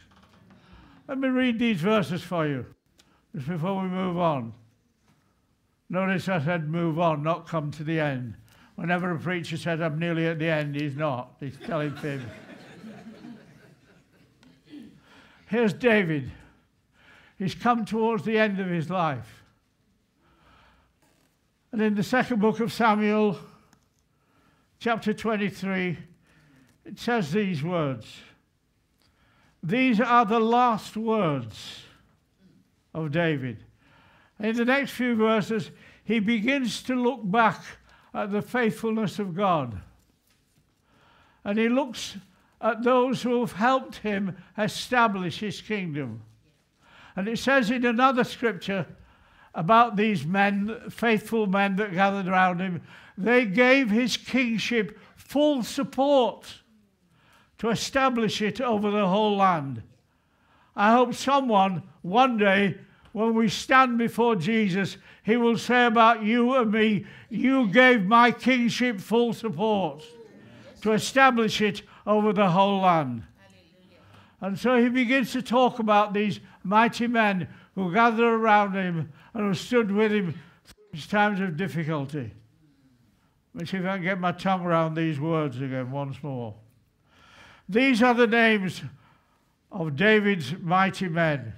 Let 1.09 1.19
me 1.19 1.29
read 1.29 1.59
these 1.59 1.81
verses 1.81 2.23
for 2.23 2.47
you 2.47 2.65
just 3.35 3.49
before 3.49 3.83
we 3.83 3.89
move 3.89 4.17
on. 4.17 4.55
Notice 5.91 6.29
I 6.29 6.43
said 6.43 6.71
move 6.71 6.99
on, 6.99 7.23
not 7.23 7.47
come 7.47 7.71
to 7.73 7.85
the 7.85 8.01
end. 8.01 8.37
Whenever 8.77 9.11
a 9.11 9.19
preacher 9.19 9.59
says 9.59 9.81
I'm 9.81 9.99
nearly 9.99 10.27
at 10.27 10.39
the 10.39 10.49
end, 10.49 10.77
he's 10.77 10.97
not. 10.97 11.35
He's 11.41 11.59
telling 11.67 11.95
fibs. 11.97 12.25
Here's 15.53 15.75
David. 15.75 16.33
He's 17.39 17.55
come 17.55 17.85
towards 17.85 18.25
the 18.25 18.39
end 18.39 18.59
of 18.59 18.69
his 18.69 18.89
life. 18.89 19.45
And 21.71 21.83
in 21.83 21.95
the 21.95 22.03
second 22.03 22.41
book 22.41 22.59
of 22.61 22.73
Samuel, 22.73 23.37
chapter 24.79 25.13
23, 25.13 25.99
it 26.87 26.99
says 26.99 27.33
these 27.33 27.63
words. 27.63 28.07
These 29.63 30.01
are 30.01 30.25
the 30.25 30.41
last 30.41 30.97
words 30.97 31.83
of 32.95 33.13
David. 33.13 33.63
In 34.41 34.57
the 34.57 34.65
next 34.65 34.93
few 34.93 35.15
verses, 35.15 35.71
he 36.03 36.19
begins 36.19 36.83
to 36.85 36.95
look 36.95 37.31
back 37.31 37.61
at 38.15 38.33
the 38.33 38.41
faithfulness 38.41 39.19
of 39.19 39.37
God. 39.37 39.79
And 41.45 41.59
he 41.59 41.69
looks 41.69 42.17
at 42.63 42.85
those 42.85 43.23
who 43.23 43.41
have 43.41 43.53
helped 43.53 43.97
him 43.97 44.37
establish 44.57 45.41
his 45.41 45.61
kingdom. 45.61 46.23
And 47.17 47.29
it 47.29 47.39
says 47.39 47.71
in 47.71 47.85
another 47.85 48.25
scripture 48.25 48.87
about 49.55 49.97
these 49.97 50.25
men, 50.25 50.81
faithful 50.89 51.47
men 51.47 51.77
that 51.77 51.93
gathered 51.93 52.29
around 52.29 52.61
him, 52.61 52.81
they 53.19 53.45
gave 53.45 53.91
his 53.91 54.17
kingship 54.17 54.99
full 55.17 55.63
support 55.63 56.61
to 57.59 57.69
establish 57.69 58.41
it 58.41 58.61
over 58.61 58.91
the 58.91 59.07
whole 59.07 59.37
land. 59.37 59.83
I 60.75 60.93
hope 60.93 61.15
someone 61.15 61.83
one 62.01 62.39
day, 62.39 62.79
when 63.13 63.35
we 63.35 63.49
stand 63.49 63.99
before 63.99 64.37
Jesus, 64.37 64.97
he 65.23 65.37
will 65.37 65.59
say 65.59 65.85
about 65.85 66.23
you 66.23 66.55
and 66.55 66.73
me, 66.73 67.05
You 67.29 67.69
gave 67.69 68.05
my 68.05 68.31
kingship 68.31 69.01
full 69.01 69.35
support 69.35 70.03
to 70.81 70.93
establish 70.93 71.61
it 71.61 71.83
over 72.07 72.33
the 72.33 72.51
whole 72.51 72.81
land. 72.81 73.25
And 74.41 74.59
so 74.59 74.83
he 74.83 74.89
begins 74.89 75.33
to 75.33 75.43
talk 75.43 75.79
about 75.79 76.15
these 76.15 76.41
mighty 76.65 77.07
men 77.07 77.49
who 77.75 77.93
gathered 77.93 78.25
around 78.25 78.75
him 78.75 79.13
and 79.35 79.47
who 79.47 79.55
stood 79.55 79.91
with 79.91 80.13
him 80.13 80.35
through 80.65 80.85
his 80.93 81.07
times 81.07 81.41
of 81.41 81.57
difficulty. 81.57 82.33
Let 83.55 83.61
me 83.61 83.67
see 83.67 83.77
if 83.77 83.85
I 83.85 83.97
can 83.97 84.05
get 84.05 84.19
my 84.19 84.33
tongue 84.33 84.65
around 84.65 84.95
these 84.95 85.21
words 85.21 85.61
again 85.61 85.91
once 85.91 86.23
more. 86.23 86.55
These 87.69 88.03
are 88.03 88.15
the 88.15 88.27
names 88.27 88.83
of 89.71 89.97
David's 89.97 90.55
mighty 90.61 91.09
men. 91.09 91.55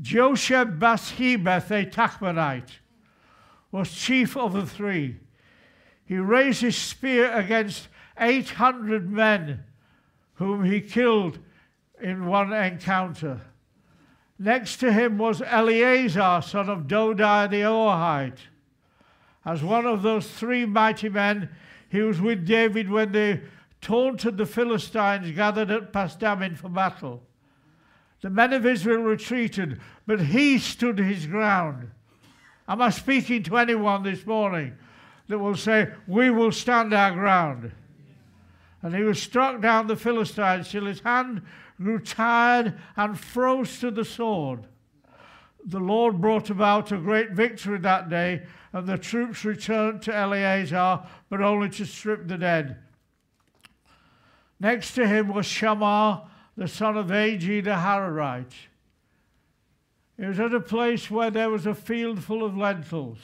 Josheb 0.00 0.78
Bashebeth, 0.78 1.70
a 1.70 1.84
Tachmonite, 1.84 2.78
was 3.70 3.92
chief 3.92 4.36
of 4.36 4.54
the 4.54 4.66
three. 4.66 5.16
He 6.04 6.16
raised 6.16 6.62
his 6.62 6.76
spear 6.76 7.30
against 7.32 7.88
800 8.18 9.10
men 9.10 9.64
whom 10.34 10.64
he 10.64 10.80
killed 10.80 11.38
in 12.00 12.26
one 12.26 12.52
encounter. 12.52 13.40
Next 14.38 14.76
to 14.78 14.92
him 14.92 15.18
was 15.18 15.40
Eleazar, 15.40 16.42
son 16.42 16.68
of 16.68 16.88
Dodai 16.88 17.48
the 17.48 17.60
Ahohite. 17.60 18.48
As 19.44 19.62
one 19.62 19.86
of 19.86 20.02
those 20.02 20.28
three 20.28 20.66
mighty 20.66 21.08
men, 21.08 21.48
he 21.88 22.00
was 22.00 22.20
with 22.20 22.46
David 22.46 22.90
when 22.90 23.12
they 23.12 23.42
taunted 23.80 24.36
the 24.36 24.46
Philistines 24.46 25.30
gathered 25.32 25.70
at 25.70 25.92
Pasdammim 25.92 26.56
for 26.56 26.68
battle. 26.68 27.22
The 28.20 28.30
men 28.30 28.52
of 28.52 28.64
Israel 28.64 29.02
retreated, 29.02 29.80
but 30.06 30.20
he 30.20 30.58
stood 30.58 30.98
his 30.98 31.26
ground. 31.26 31.90
Am 32.68 32.80
I 32.80 32.90
speaking 32.90 33.42
to 33.44 33.56
anyone 33.58 34.04
this 34.04 34.24
morning 34.24 34.76
that 35.28 35.38
will 35.38 35.56
say, 35.56 35.92
We 36.06 36.30
will 36.30 36.52
stand 36.52 36.94
our 36.94 37.12
ground? 37.12 37.72
And 38.82 38.94
he 38.94 39.02
was 39.02 39.22
struck 39.22 39.60
down 39.60 39.86
the 39.86 39.96
Philistines 39.96 40.70
till 40.70 40.86
his 40.86 41.00
hand 41.00 41.42
grew 41.80 42.00
tired 42.00 42.74
and 42.96 43.18
froze 43.18 43.78
to 43.80 43.90
the 43.90 44.04
sword. 44.04 44.66
The 45.64 45.80
Lord 45.80 46.20
brought 46.20 46.50
about 46.50 46.90
a 46.90 46.96
great 46.96 47.30
victory 47.30 47.78
that 47.78 48.08
day 48.08 48.42
and 48.72 48.86
the 48.86 48.98
troops 48.98 49.44
returned 49.44 50.02
to 50.02 50.14
Eleazar, 50.14 51.02
but 51.28 51.42
only 51.42 51.68
to 51.70 51.84
strip 51.84 52.26
the 52.26 52.38
dead. 52.38 52.78
Next 54.58 54.94
to 54.94 55.06
him 55.06 55.28
was 55.28 55.46
Shammah, 55.46 56.28
the 56.56 56.68
son 56.68 56.96
of 56.96 57.06
Agee 57.08 57.62
the 57.62 57.70
Hararite. 57.70 58.54
He 60.16 60.24
was 60.26 60.40
at 60.40 60.54
a 60.54 60.60
place 60.60 61.10
where 61.10 61.30
there 61.30 61.50
was 61.50 61.66
a 61.66 61.74
field 61.74 62.22
full 62.22 62.44
of 62.44 62.56
lentils. 62.56 63.18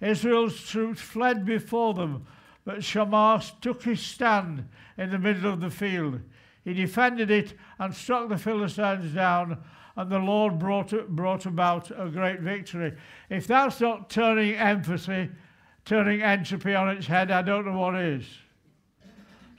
Israel's 0.00 0.60
troops 0.62 1.00
fled 1.00 1.44
before 1.44 1.94
them, 1.94 2.26
but 2.64 2.84
Shammah 2.84 3.42
took 3.60 3.82
his 3.82 4.00
stand 4.00 4.68
in 4.96 5.10
the 5.10 5.18
middle 5.18 5.52
of 5.52 5.60
the 5.60 5.70
field. 5.70 6.20
He 6.64 6.74
defended 6.74 7.30
it 7.30 7.54
and 7.78 7.94
struck 7.94 8.28
the 8.28 8.38
Philistines 8.38 9.14
down 9.14 9.58
and 9.96 10.10
the 10.10 10.18
Lord 10.18 10.58
brought, 10.58 10.90
brought 11.08 11.46
about 11.46 11.90
a 11.90 12.08
great 12.08 12.40
victory. 12.40 12.94
If 13.28 13.46
that's 13.46 13.80
not 13.80 14.08
turning 14.08 14.54
emphasis, 14.54 15.28
turning 15.84 16.22
entropy 16.22 16.74
on 16.74 16.88
its 16.88 17.06
head, 17.06 17.30
I 17.30 17.42
don't 17.42 17.66
know 17.66 17.78
what 17.78 17.96
is. 17.96 18.24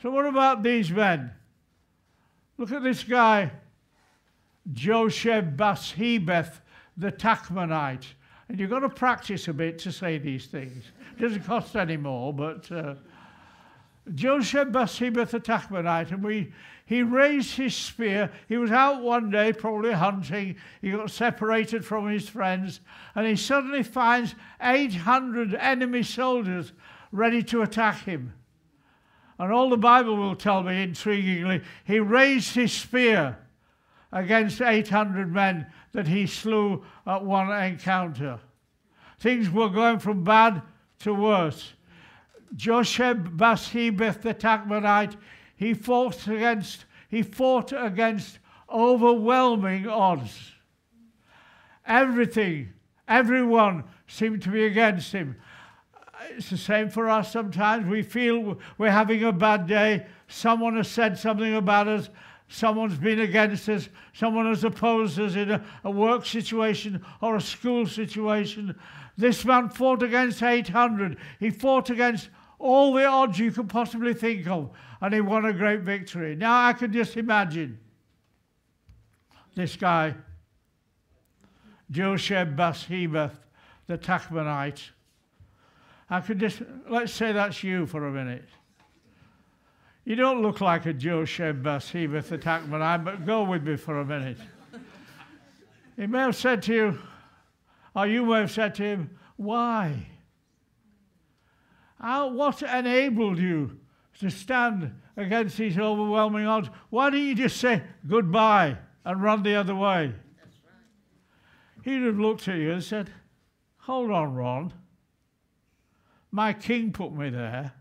So, 0.02 0.10
what 0.10 0.26
about 0.26 0.63
these 0.63 0.92
men? 0.92 1.32
Look 2.58 2.72
at 2.72 2.84
this 2.84 3.04
guy, 3.04 3.52
Josheb 4.74 5.56
Bashebeth, 5.56 6.60
the 6.98 7.12
Tachmonite. 7.12 8.06
And 8.50 8.60
you've 8.60 8.70
got 8.70 8.80
to 8.80 8.89
practice 8.89 9.48
a 9.48 9.54
bit 9.54 9.80
to 9.80 9.92
say 9.92 10.18
these 10.18 10.48
things. 10.48 10.84
Doesn't 11.19 11.43
cost 11.43 11.76
any 11.76 11.97
more, 11.97 12.34
but 12.34 12.71
uh, 12.71 12.95
Josheb 14.10 14.71
Bashebeth, 14.71 15.32
the 15.32 15.39
Tachmonite, 15.39 16.12
and 16.12 16.23
we 16.23 16.52
he 16.86 17.02
raised 17.02 17.56
his 17.56 17.76
spear. 17.76 18.30
He 18.49 18.58
was 18.58 18.71
out 18.71 19.02
one 19.02 19.30
day, 19.30 19.54
probably 19.54 19.93
hunting. 19.93 20.58
He 20.82 20.91
got 20.91 21.10
separated 21.10 21.86
from 21.86 22.10
his 22.10 22.28
friends, 22.28 22.82
and 23.15 23.26
he 23.26 23.36
suddenly 23.36 23.84
finds 23.84 24.36
800 24.62 25.56
enemy 25.56 26.04
soldiers 26.04 26.73
ready 27.12 27.41
to 27.43 27.62
attack 27.62 28.04
him. 28.04 28.34
And 29.39 29.52
all 29.52 29.69
the 29.69 29.78
Bible 29.78 30.17
will 30.17 30.36
tell 30.36 30.62
me, 30.62 30.86
intriguingly, 30.86 31.63
he 31.86 31.99
raised 31.99 32.54
his 32.54 32.73
spear 32.73 33.38
against 34.12 34.62
800 34.62 35.32
men 35.32 35.67
that 35.93 36.08
he 36.08 36.28
slew 36.28 36.84
at 37.08 37.23
one 37.23 37.49
encounter. 37.49 38.39
Things 39.19 39.49
were 39.49 39.69
going 39.69 39.99
from 39.99 40.23
bad 40.23 40.62
to 41.04 41.13
worse. 41.13 41.74
Josheb 42.56 43.38
Bashebeth 43.38 44.22
the 44.22 44.34
Tachmonite 44.34 45.16
he 45.56 45.74
fought 45.74 46.28
against, 46.28 46.86
he 47.10 47.24
fought 47.24 47.72
against 47.76 48.39
overwhelming 48.70 49.88
odds. 49.88 50.52
Everything, 51.86 52.74
everyone 53.08 53.84
seemed 54.08 54.42
to 54.44 54.50
be 54.50 54.66
against 54.66 55.12
him. 55.12 55.36
It's 56.32 56.50
the 56.50 56.58
same 56.58 56.89
for 56.89 57.10
us 57.10 57.32
sometimes. 57.32 57.88
We 57.88 58.02
feel 58.02 58.60
we're 58.78 58.92
having 58.92 59.24
a 59.24 59.32
bad 59.32 59.68
day. 59.68 60.06
Someone 60.28 60.78
has 60.78 60.89
said 60.89 61.18
something 61.18 61.56
about 61.56 61.88
us. 61.88 62.10
Someone's 62.48 62.98
been 62.98 63.20
against 63.20 63.68
us. 63.70 63.89
Someone 64.13 64.46
has 64.48 64.63
opposed 64.63 65.20
us 65.20 65.36
in 65.36 65.52
a, 65.52 65.63
a 65.84 65.92
work 65.92 66.26
situation 66.26 67.04
or 67.22 67.36
a 67.36 67.42
school 67.42 67.86
situation. 67.86 68.76
This 69.17 69.45
man 69.45 69.69
fought 69.69 70.02
against 70.02 70.41
800. 70.41 71.17
He 71.39 71.49
fought 71.49 71.89
against 71.89 72.30
all 72.60 72.93
the 72.93 73.06
odds 73.06 73.38
you 73.39 73.52
could 73.52 73.69
possibly 73.69 74.13
think 74.13 74.47
of, 74.47 74.71
and 75.02 75.13
he 75.13 75.21
won 75.21 75.45
a 75.45 75.54
great 75.54 75.82
victory. 75.82 76.36
Now 76.36 76.67
I 76.67 76.73
can 76.73 76.91
just 76.91 77.17
imagine 77.17 77.80
this 79.56 79.76
guy, 79.76 80.15
Josheb 81.91 82.56
Bashebeth, 82.56 83.36
the 83.88 83.97
Tachmonite. 83.97 84.82
I 86.10 86.21
could 86.21 86.39
just, 86.39 86.62
let's 86.89 87.13
say 87.13 87.32
that's 87.32 87.63
you 87.63 87.86
for 87.86 88.08
a 88.08 88.12
minute. 88.12 88.47
You 90.06 90.15
don't 90.15 90.41
look 90.41 90.60
like 90.60 90.86
a 90.86 90.93
Josheb 90.93 91.62
Bashebeth, 91.62 92.30
the 92.30 92.38
Tachmonite, 92.38 93.04
but 93.04 93.26
go 93.26 93.43
with 93.43 93.63
me 93.63 93.76
for 93.76 93.99
a 93.99 94.06
minute. 94.06 94.38
He 95.95 96.08
may 96.08 96.19
have 96.19 96.36
said 96.36 96.63
to 96.63 96.73
you, 96.73 96.99
or 97.95 98.08
you 98.08 98.25
may 98.25 98.39
have 98.39 98.51
said 98.51 98.75
to 98.75 98.84
him, 98.84 99.17
Why? 99.36 100.08
How, 101.99 102.27
what 102.27 102.62
enabled 102.62 103.39
you 103.39 103.79
to 104.19 104.29
stand 104.29 104.93
against 105.15 105.58
these 105.58 105.77
overwhelming 105.77 106.45
odds? 106.45 106.69
Why 106.89 107.10
don't 107.10 107.21
you 107.21 107.36
just 107.36 107.58
say 107.58 107.84
goodbye 108.08 108.77
and 109.06 109.23
run 109.23 109.43
the 109.43 109.56
other 109.56 109.75
way? 109.75 110.08
Right. 110.08 110.15
He'd 111.84 112.03
have 112.03 112.19
looked 112.19 112.47
at 112.47 112.58
you 112.58 112.73
and 112.73 112.84
said, 112.84 113.10
Hold 113.79 114.12
on, 114.12 114.34
Ron. 114.34 114.73
My 116.32 116.51
king 116.53 116.91
put 116.91 117.13
me 117.13 117.29
there. 117.29 117.73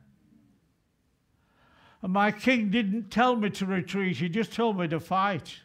And 2.03 2.12
my 2.12 2.33
king 2.33 2.70
didn't 2.70 3.11
tell 3.11 3.37
me 3.37 3.51
to 3.51 3.66
retreat, 3.66 4.16
he 4.16 4.29
just 4.29 4.53
told 4.53 4.79
me 4.79 4.88
to 4.88 5.01
fight. 5.01 5.61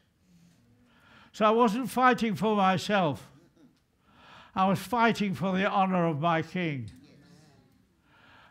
So 1.31 1.45
I 1.45 1.49
wasn't 1.49 1.89
fighting 1.89 2.35
for 2.35 2.55
myself. 2.55 3.29
I 4.57 4.67
was 4.67 4.79
fighting 4.79 5.35
for 5.35 5.55
the 5.55 5.69
honor 5.69 6.07
of 6.07 6.19
my 6.19 6.41
King. 6.41 6.89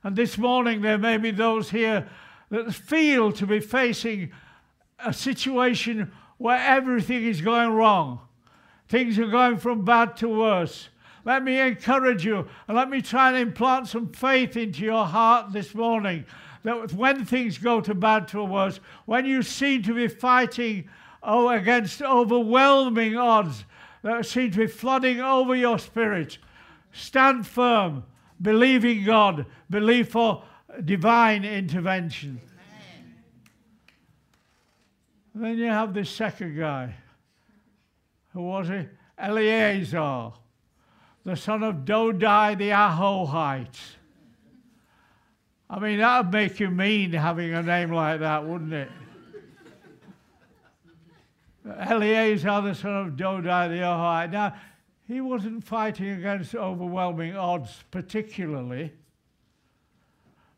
And 0.05 0.15
this 0.15 0.39
morning, 0.39 0.81
there 0.81 0.99
may 0.99 1.17
be 1.17 1.33
those 1.33 1.71
here 1.71 2.07
that 2.49 2.73
feel 2.73 3.33
to 3.33 3.45
be 3.45 3.59
facing 3.59 4.31
a 5.01 5.13
situation 5.13 6.13
where 6.39 6.61
everything 6.61 7.25
is 7.25 7.41
going 7.41 7.71
wrong. 7.71 8.21
Things 8.87 9.19
are 9.19 9.27
going 9.27 9.59
from 9.59 9.85
bad 9.85 10.17
to 10.19 10.29
worse. 10.29 10.91
Let 11.25 11.43
me 11.43 11.59
encourage 11.59 12.25
you 12.25 12.47
and 12.69 12.77
let 12.77 12.89
me 12.89 13.03
try 13.03 13.31
and 13.31 13.37
implant 13.37 13.89
some 13.89 14.13
faith 14.13 14.57
into 14.57 14.85
your 14.85 15.07
heart 15.07 15.53
this 15.53 15.75
morning 15.75 16.25
that 16.63 16.93
when 16.93 17.25
things 17.25 17.59
go 17.59 17.81
to 17.81 17.95
bad 17.97 18.29
to 18.29 18.45
worse, 18.45 18.79
when 19.07 19.27
you 19.27 19.43
seem 19.43 19.83
to 19.83 19.95
be 19.95 20.07
fighting 20.07 20.89
oh, 21.25 21.49
against 21.49 22.01
overwhelming 22.01 23.17
odds, 23.17 23.65
that 24.07 24.25
seem 24.25 24.53
to 24.53 24.59
be 24.59 24.67
flooding 24.69 25.21
over 25.21 25.57
your 25.57 25.81
spirit. 25.81 26.39
Stand 26.93 27.45
firm, 27.45 28.05
believing 28.41 29.05
God, 29.05 29.47
believe 29.69 30.09
for 30.11 30.45
divine 30.85 31.45
intervention. 31.45 32.41
And 35.35 35.45
then 35.45 35.59
you 35.59 35.67
have 35.67 35.93
this 35.93 36.09
second 36.09 36.57
guy. 36.57 36.95
Who 38.33 38.43
was 38.43 38.69
he? 38.69 38.87
Eleazar, 39.19 40.33
the 41.25 41.37
son 41.37 41.65
of 41.65 41.85
Dodai 41.85 42.57
the 42.57 42.71
Ahohite. 42.71 43.97
I 45.69 45.81
mean, 45.81 45.99
that 45.99 46.27
would 46.27 46.33
make 46.33 46.61
you 46.61 46.71
mean 46.71 47.13
having 47.13 47.53
a 47.53 47.63
name 47.63 47.91
like 47.91 48.21
that, 48.21 48.47
wouldn't 48.47 48.73
it? 48.73 48.89
Eleazar, 51.67 52.61
the 52.63 52.75
son 52.75 53.07
of 53.07 53.13
Dodai 53.15 53.69
the 53.69 53.83
Ahohite. 53.83 54.31
Now, 54.31 54.55
he 55.07 55.21
wasn't 55.21 55.65
fighting 55.65 56.11
against 56.11 56.55
overwhelming 56.55 57.37
odds 57.37 57.85
particularly. 57.91 58.93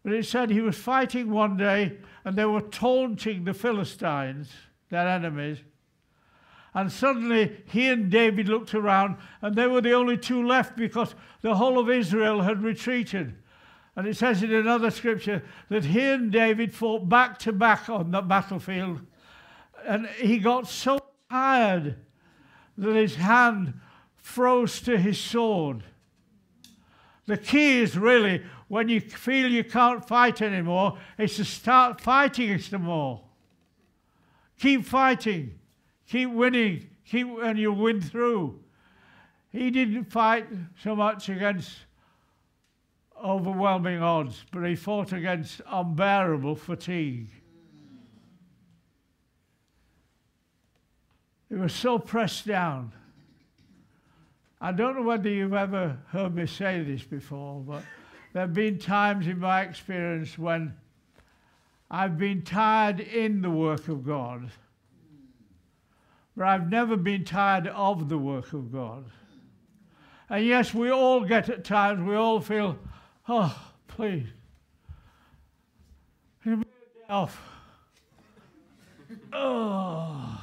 But 0.02 0.12
it 0.12 0.24
said 0.24 0.50
he 0.50 0.60
was 0.60 0.76
fighting 0.76 1.30
one 1.30 1.56
day 1.56 1.98
and 2.24 2.36
they 2.36 2.44
were 2.44 2.62
taunting 2.62 3.44
the 3.44 3.54
Philistines, 3.54 4.50
their 4.90 5.06
enemies. 5.06 5.58
And 6.74 6.90
suddenly 6.90 7.62
he 7.66 7.88
and 7.88 8.10
David 8.10 8.48
looked 8.48 8.74
around 8.74 9.16
and 9.42 9.54
they 9.54 9.66
were 9.66 9.80
the 9.80 9.92
only 9.92 10.16
two 10.16 10.46
left 10.46 10.76
because 10.76 11.14
the 11.42 11.56
whole 11.56 11.78
of 11.78 11.90
Israel 11.90 12.42
had 12.42 12.62
retreated. 12.62 13.34
And 13.96 14.06
it 14.06 14.16
says 14.16 14.42
in 14.42 14.54
another 14.54 14.90
scripture 14.90 15.42
that 15.68 15.86
he 15.86 16.00
and 16.00 16.30
David 16.30 16.72
fought 16.72 17.08
back 17.08 17.38
to 17.40 17.52
back 17.52 17.88
on 17.88 18.12
the 18.12 18.22
battlefield 18.22 19.00
and 19.86 20.06
he 20.06 20.38
got 20.38 20.68
so 20.68 20.98
tired 21.30 21.96
that 22.76 22.94
his 22.94 23.16
hand 23.16 23.74
froze 24.16 24.80
to 24.82 24.98
his 24.98 25.18
sword. 25.18 25.82
The 27.26 27.36
key 27.36 27.80
is 27.80 27.96
really 27.96 28.42
when 28.68 28.88
you 28.88 29.00
feel 29.00 29.50
you 29.50 29.64
can't 29.64 30.06
fight 30.06 30.42
anymore, 30.42 30.98
is 31.18 31.36
to 31.36 31.44
start 31.44 32.00
fighting 32.00 32.58
some 32.58 32.82
more. 32.82 33.22
Keep 34.60 34.84
fighting, 34.84 35.58
keep 36.06 36.30
winning, 36.30 36.88
keep, 37.04 37.26
and 37.42 37.58
you'll 37.58 37.74
win 37.74 38.00
through. 38.00 38.60
He 39.50 39.70
didn't 39.70 40.04
fight 40.04 40.46
so 40.82 40.94
much 40.94 41.28
against 41.30 41.78
overwhelming 43.22 44.02
odds, 44.02 44.44
but 44.52 44.64
he 44.64 44.76
fought 44.76 45.12
against 45.12 45.62
unbearable 45.66 46.56
fatigue. 46.56 47.30
He 51.48 51.54
was 51.54 51.72
so 51.72 51.98
pressed 51.98 52.46
down. 52.46 52.92
I 54.60 54.72
don't 54.72 54.96
know 54.96 55.02
whether 55.02 55.28
you've 55.28 55.54
ever 55.54 55.98
heard 56.08 56.34
me 56.34 56.46
say 56.46 56.82
this 56.82 57.02
before, 57.02 57.60
but 57.60 57.82
there 58.32 58.42
have 58.42 58.54
been 58.54 58.78
times 58.78 59.26
in 59.26 59.38
my 59.38 59.62
experience 59.62 60.36
when 60.36 60.74
I've 61.90 62.18
been 62.18 62.42
tired 62.42 63.00
in 63.00 63.40
the 63.40 63.50
work 63.50 63.88
of 63.88 64.04
God, 64.04 64.50
but 66.36 66.46
I've 66.46 66.68
never 66.68 66.96
been 66.96 67.24
tired 67.24 67.68
of 67.68 68.08
the 68.08 68.18
work 68.18 68.52
of 68.52 68.72
God. 68.72 69.04
And 70.28 70.44
yes, 70.44 70.74
we 70.74 70.90
all 70.90 71.24
get 71.24 71.48
at 71.48 71.64
times, 71.64 72.06
we 72.06 72.14
all 72.14 72.40
feel, 72.40 72.78
oh, 73.28 73.56
please, 73.86 74.26
off. 77.08 77.40
Oh. 79.32 80.37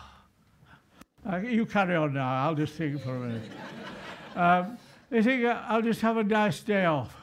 Uh, 1.27 1.37
you 1.37 1.65
carry 1.65 1.95
on 1.95 2.13
now. 2.13 2.45
I'll 2.45 2.55
just 2.55 2.73
think 2.75 3.01
for 3.01 3.15
a 3.15 3.19
minute. 3.19 3.51
um, 4.35 4.77
they 5.09 5.23
think 5.23 5.45
I'll 5.45 5.81
just 5.81 6.01
have 6.01 6.17
a 6.17 6.23
nice 6.23 6.59
day 6.61 6.85
off. 6.85 7.15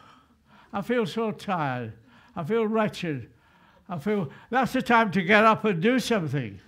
I 0.73 0.83
feel 0.83 1.07
so 1.07 1.31
tired. 1.31 1.93
I 2.35 2.43
feel 2.43 2.67
wretched. 2.67 3.31
I 3.89 3.99
feel 3.99 4.31
that's 4.51 4.73
the 4.73 4.83
time 4.83 5.11
to 5.13 5.23
get 5.23 5.45
up 5.45 5.65
and 5.65 5.81
do 5.81 5.99
something. 5.99 6.59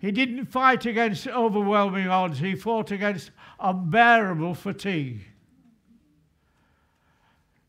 He 0.00 0.10
didn't 0.10 0.46
fight 0.46 0.84
against 0.86 1.28
overwhelming 1.28 2.08
odds, 2.08 2.40
he 2.40 2.56
fought 2.56 2.90
against 2.90 3.30
unbearable 3.60 4.54
fatigue. 4.54 5.20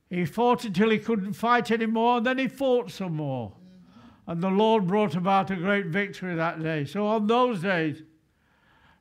He 0.09 0.25
fought 0.25 0.63
until 0.63 0.89
he 0.89 0.99
couldn't 0.99 1.33
fight 1.33 1.69
anymore, 1.71 2.17
and 2.17 2.25
then 2.25 2.37
he 2.37 2.47
fought 2.47 2.89
some 2.91 3.15
more. 3.15 3.53
And 4.25 4.41
the 4.41 4.49
Lord 4.49 4.87
brought 4.87 5.15
about 5.15 5.51
a 5.51 5.55
great 5.55 5.87
victory 5.87 6.35
that 6.35 6.61
day. 6.61 6.85
So 6.85 7.05
on 7.05 7.27
those 7.27 7.61
days, 7.61 8.01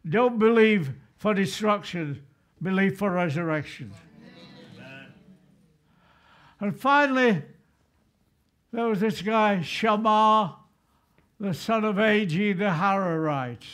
don't 0.09 0.39
believe 0.39 0.93
for 1.17 1.35
destruction, 1.35 2.23
believe 2.61 2.99
for 2.99 3.11
resurrection. 3.11 3.93
Amen. 4.77 5.07
And 6.61 6.79
finally, 6.79 7.43
there 8.73 8.87
was 8.87 9.01
this 9.01 9.23
guy, 9.23 9.63
Shammah, 9.63 10.57
the 11.39 11.55
son 11.55 11.85
of 11.85 11.97
Agee 11.97 12.57
the 12.57 12.65
Hararite. 12.65 13.65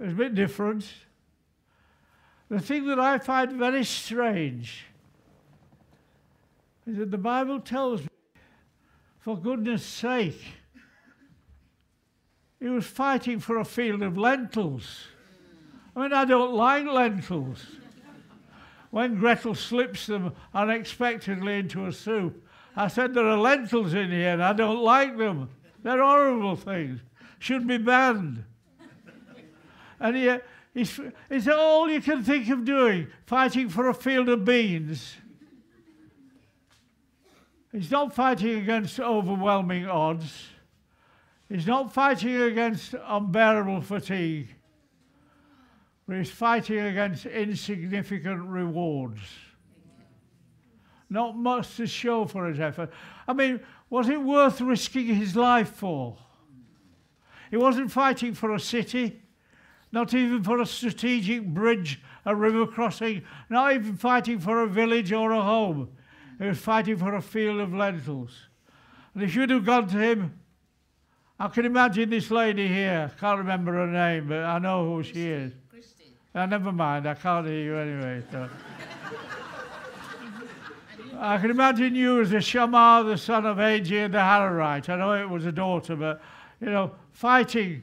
It's 0.00 0.12
a 0.12 0.16
bit 0.16 0.34
different. 0.34 0.86
The 2.50 2.60
thing 2.60 2.86
that 2.88 2.98
I 2.98 3.18
find 3.18 3.52
very 3.52 3.84
strange 3.84 4.86
is 6.86 6.98
that 6.98 7.10
the 7.10 7.18
Bible 7.18 7.60
tells 7.60 8.02
me, 8.02 8.08
for 9.20 9.38
goodness 9.38 9.84
sake, 9.84 10.42
he 12.64 12.70
was 12.70 12.86
fighting 12.86 13.40
for 13.40 13.58
a 13.58 13.64
field 13.64 14.00
of 14.00 14.16
lentils. 14.16 15.08
I 15.94 16.00
mean, 16.00 16.14
I 16.14 16.24
don't 16.24 16.54
like 16.54 16.86
lentils. 16.86 17.62
When 18.90 19.16
Gretel 19.16 19.54
slips 19.54 20.06
them 20.06 20.32
unexpectedly 20.54 21.58
into 21.58 21.84
a 21.84 21.92
soup, 21.92 22.42
I 22.74 22.88
said, 22.88 23.12
There 23.12 23.26
are 23.26 23.36
lentils 23.36 23.92
in 23.92 24.10
here 24.10 24.30
and 24.30 24.42
I 24.42 24.54
don't 24.54 24.82
like 24.82 25.18
them. 25.18 25.50
They're 25.82 26.02
horrible 26.02 26.56
things. 26.56 27.00
should 27.38 27.66
be 27.66 27.76
banned. 27.76 28.44
and 30.00 30.16
yet, 30.18 30.46
it's, 30.74 30.98
it's 31.28 31.46
all 31.46 31.90
you 31.90 32.00
can 32.00 32.24
think 32.24 32.48
of 32.48 32.64
doing, 32.64 33.08
fighting 33.26 33.68
for 33.68 33.90
a 33.90 33.94
field 33.94 34.30
of 34.30 34.46
beans. 34.46 35.16
He's 37.72 37.90
not 37.90 38.14
fighting 38.14 38.58
against 38.58 38.98
overwhelming 38.98 39.86
odds. 39.86 40.46
He's 41.48 41.66
not 41.66 41.92
fighting 41.92 42.36
against 42.36 42.94
unbearable 43.06 43.82
fatigue. 43.82 44.48
But 46.06 46.18
he's 46.18 46.30
fighting 46.30 46.78
against 46.78 47.26
insignificant 47.26 48.42
rewards. 48.42 49.20
Not 51.08 51.36
much 51.36 51.76
to 51.76 51.86
show 51.86 52.24
for 52.24 52.46
his 52.46 52.60
effort. 52.60 52.90
I 53.28 53.32
mean, 53.32 53.60
was 53.88 54.08
it 54.08 54.20
worth 54.20 54.60
risking 54.60 55.06
his 55.06 55.36
life 55.36 55.70
for? 55.70 56.16
He 57.50 57.56
wasn't 57.56 57.92
fighting 57.92 58.34
for 58.34 58.54
a 58.54 58.60
city, 58.60 59.22
not 59.92 60.12
even 60.12 60.42
for 60.42 60.60
a 60.60 60.66
strategic 60.66 61.46
bridge, 61.46 62.02
a 62.24 62.34
river 62.34 62.66
crossing, 62.66 63.22
not 63.48 63.74
even 63.74 63.96
fighting 63.96 64.40
for 64.40 64.62
a 64.62 64.66
village 64.66 65.12
or 65.12 65.30
a 65.30 65.42
home. 65.42 65.90
He 66.38 66.46
was 66.46 66.58
fighting 66.58 66.96
for 66.96 67.14
a 67.14 67.22
field 67.22 67.60
of 67.60 67.72
lentils. 67.72 68.48
And 69.14 69.22
if 69.22 69.34
you'd 69.36 69.50
have 69.50 69.64
gone 69.64 69.86
to 69.88 69.98
him, 69.98 70.40
I 71.38 71.48
can 71.48 71.64
imagine 71.64 72.10
this 72.10 72.30
lady 72.30 72.68
here. 72.68 73.10
I 73.12 73.20
can't 73.20 73.38
remember 73.38 73.72
her 73.72 73.86
name, 73.86 74.28
but 74.28 74.44
I 74.44 74.58
know 74.58 74.84
who 74.88 75.02
she 75.02 75.28
is. 75.28 75.52
Christine. 75.70 76.12
Uh, 76.34 76.46
never 76.46 76.70
mind, 76.72 77.08
I 77.08 77.14
can't 77.14 77.46
hear 77.46 77.58
you 77.58 77.76
anyway. 77.76 78.22
So. 78.30 78.48
I 81.18 81.38
can 81.38 81.50
imagine 81.50 81.94
you 81.94 82.20
as 82.20 82.32
a 82.32 82.40
Shammah, 82.40 83.04
the 83.06 83.16
son 83.18 83.46
of 83.46 83.56
Agee 83.58 84.10
the 84.10 84.18
Hararite. 84.18 84.88
I 84.88 84.96
know 84.96 85.12
it 85.14 85.28
was 85.28 85.46
a 85.46 85.52
daughter, 85.52 85.96
but, 85.96 86.20
you 86.60 86.70
know, 86.70 86.92
fighting 87.12 87.82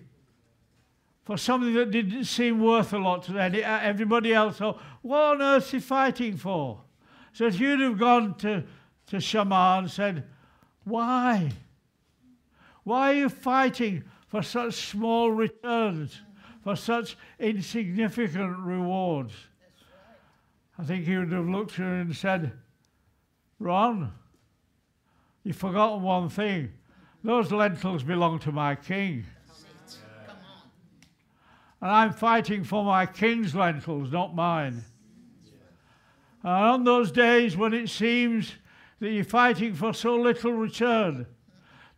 for 1.24 1.38
something 1.38 1.74
that 1.74 1.92
didn't 1.92 2.26
seem 2.26 2.60
worth 2.62 2.94
a 2.94 2.98
lot 2.98 3.24
to 3.24 3.38
everybody 3.38 4.34
else. 4.34 4.58
So, 4.58 4.80
what 5.02 5.20
on 5.20 5.42
earth 5.42 5.66
is 5.66 5.72
he 5.72 5.80
fighting 5.80 6.38
for? 6.38 6.82
So 7.34 7.46
if 7.46 7.60
you'd 7.60 7.80
have 7.80 7.98
gone 7.98 8.36
to, 8.40 8.64
to 9.08 9.20
Shammah 9.20 9.80
and 9.80 9.92
said, 9.92 10.26
Why? 10.84 11.52
Why 12.84 13.12
are 13.12 13.16
you 13.16 13.30
fighting 13.30 14.04
for 14.28 14.42
such 14.42 14.74
small 14.90 15.32
returns, 15.32 16.22
for 16.64 16.76
such 16.76 17.18
insignificant 17.40 18.58
rewards? 18.58 19.34
I 20.80 20.84
think 20.84 21.06
he 21.06 21.18
would 21.18 21.32
have 21.32 21.48
looked 21.48 21.74
at 21.74 21.78
her 21.80 21.96
and 21.96 22.16
said, 22.16 22.54
Ron, 23.60 24.12
you've 25.44 25.56
forgotten 25.56 26.02
one 26.02 26.30
thing. 26.30 26.72
Those 27.24 27.52
lentils 27.52 28.04
belong 28.04 28.40
to 28.40 28.52
my 28.52 28.76
king. 28.76 29.26
And 31.82 31.92
I'm 31.92 32.14
fighting 32.14 32.64
for 32.64 32.84
my 32.84 33.06
king's 33.06 33.54
lentils, 33.56 34.12
not 34.12 34.36
mine. 34.36 34.84
And 36.44 36.66
on 36.66 36.84
those 36.84 37.12
days 37.12 37.56
when 37.56 37.74
it 37.74 37.90
seems 37.90 38.54
that 39.00 39.12
you're 39.12 39.24
fighting 39.24 39.74
for 39.74 39.94
so 39.94 40.16
little 40.16 40.54
return, 40.54 41.28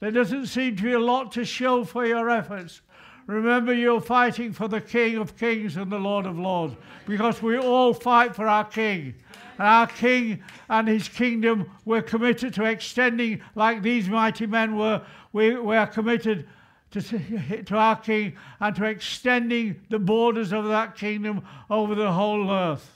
there 0.03 0.11
doesn't 0.11 0.47
seem 0.47 0.75
to 0.75 0.83
be 0.83 0.91
a 0.91 0.99
lot 0.99 1.31
to 1.31 1.45
show 1.45 1.85
for 1.85 2.05
your 2.05 2.29
efforts. 2.29 2.81
Remember, 3.25 3.73
you're 3.73 4.01
fighting 4.01 4.51
for 4.51 4.67
the 4.67 4.81
King 4.81 5.15
of 5.15 5.37
Kings 5.37 5.77
and 5.77 5.89
the 5.89 5.97
Lord 5.97 6.25
of 6.25 6.37
Lords 6.37 6.75
because 7.07 7.41
we 7.41 7.57
all 7.57 7.93
fight 7.93 8.35
for 8.35 8.45
our 8.45 8.65
King. 8.65 9.15
And 9.57 9.65
our 9.65 9.87
King 9.87 10.43
and 10.67 10.89
his 10.89 11.07
kingdom, 11.07 11.71
we're 11.85 12.01
committed 12.01 12.53
to 12.55 12.65
extending 12.65 13.41
like 13.55 13.81
these 13.81 14.09
mighty 14.09 14.45
men 14.45 14.75
were. 14.75 15.01
We, 15.31 15.55
we 15.55 15.77
are 15.77 15.87
committed 15.87 16.49
to, 16.91 17.63
to 17.63 17.77
our 17.77 17.95
King 17.95 18.35
and 18.59 18.75
to 18.75 18.83
extending 18.83 19.79
the 19.89 19.99
borders 19.99 20.51
of 20.51 20.65
that 20.65 20.97
kingdom 20.97 21.45
over 21.69 21.95
the 21.95 22.11
whole 22.11 22.51
earth. 22.51 22.91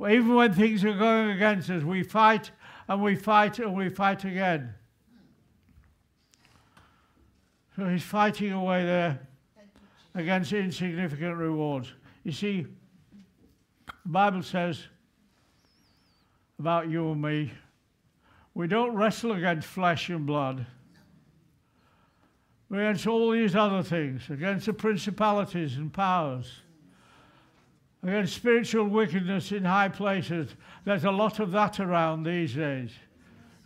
Even 0.00 0.34
when 0.34 0.52
things 0.52 0.84
are 0.84 0.98
going 0.98 1.30
against 1.30 1.70
us, 1.70 1.84
we 1.84 2.02
fight 2.02 2.50
and 2.88 3.00
we 3.00 3.14
fight 3.14 3.60
and 3.60 3.72
we 3.72 3.88
fight 3.88 4.24
again. 4.24 4.74
So 7.76 7.86
he's 7.86 8.02
fighting 8.02 8.52
away 8.52 8.84
there 8.84 9.20
against 10.14 10.52
insignificant 10.52 11.36
rewards. 11.36 11.92
You 12.24 12.32
see, 12.32 12.66
the 13.86 13.92
Bible 14.06 14.42
says 14.42 14.82
about 16.58 16.88
you 16.88 17.12
and 17.12 17.20
me, 17.20 17.52
we 18.54 18.66
don't 18.66 18.94
wrestle 18.94 19.32
against 19.32 19.68
flesh 19.68 20.08
and 20.08 20.26
blood. 20.26 20.64
We're 22.70 22.88
against 22.88 23.06
all 23.06 23.30
these 23.30 23.54
other 23.54 23.82
things, 23.82 24.28
against 24.30 24.66
the 24.66 24.72
principalities 24.72 25.76
and 25.76 25.92
powers 25.92 26.60
against 28.06 28.36
spiritual 28.36 28.86
wickedness 28.86 29.52
in 29.52 29.64
high 29.64 29.88
places. 29.88 30.54
There's 30.84 31.04
a 31.04 31.10
lot 31.10 31.40
of 31.40 31.50
that 31.52 31.80
around 31.80 32.22
these 32.22 32.54
days. 32.54 32.90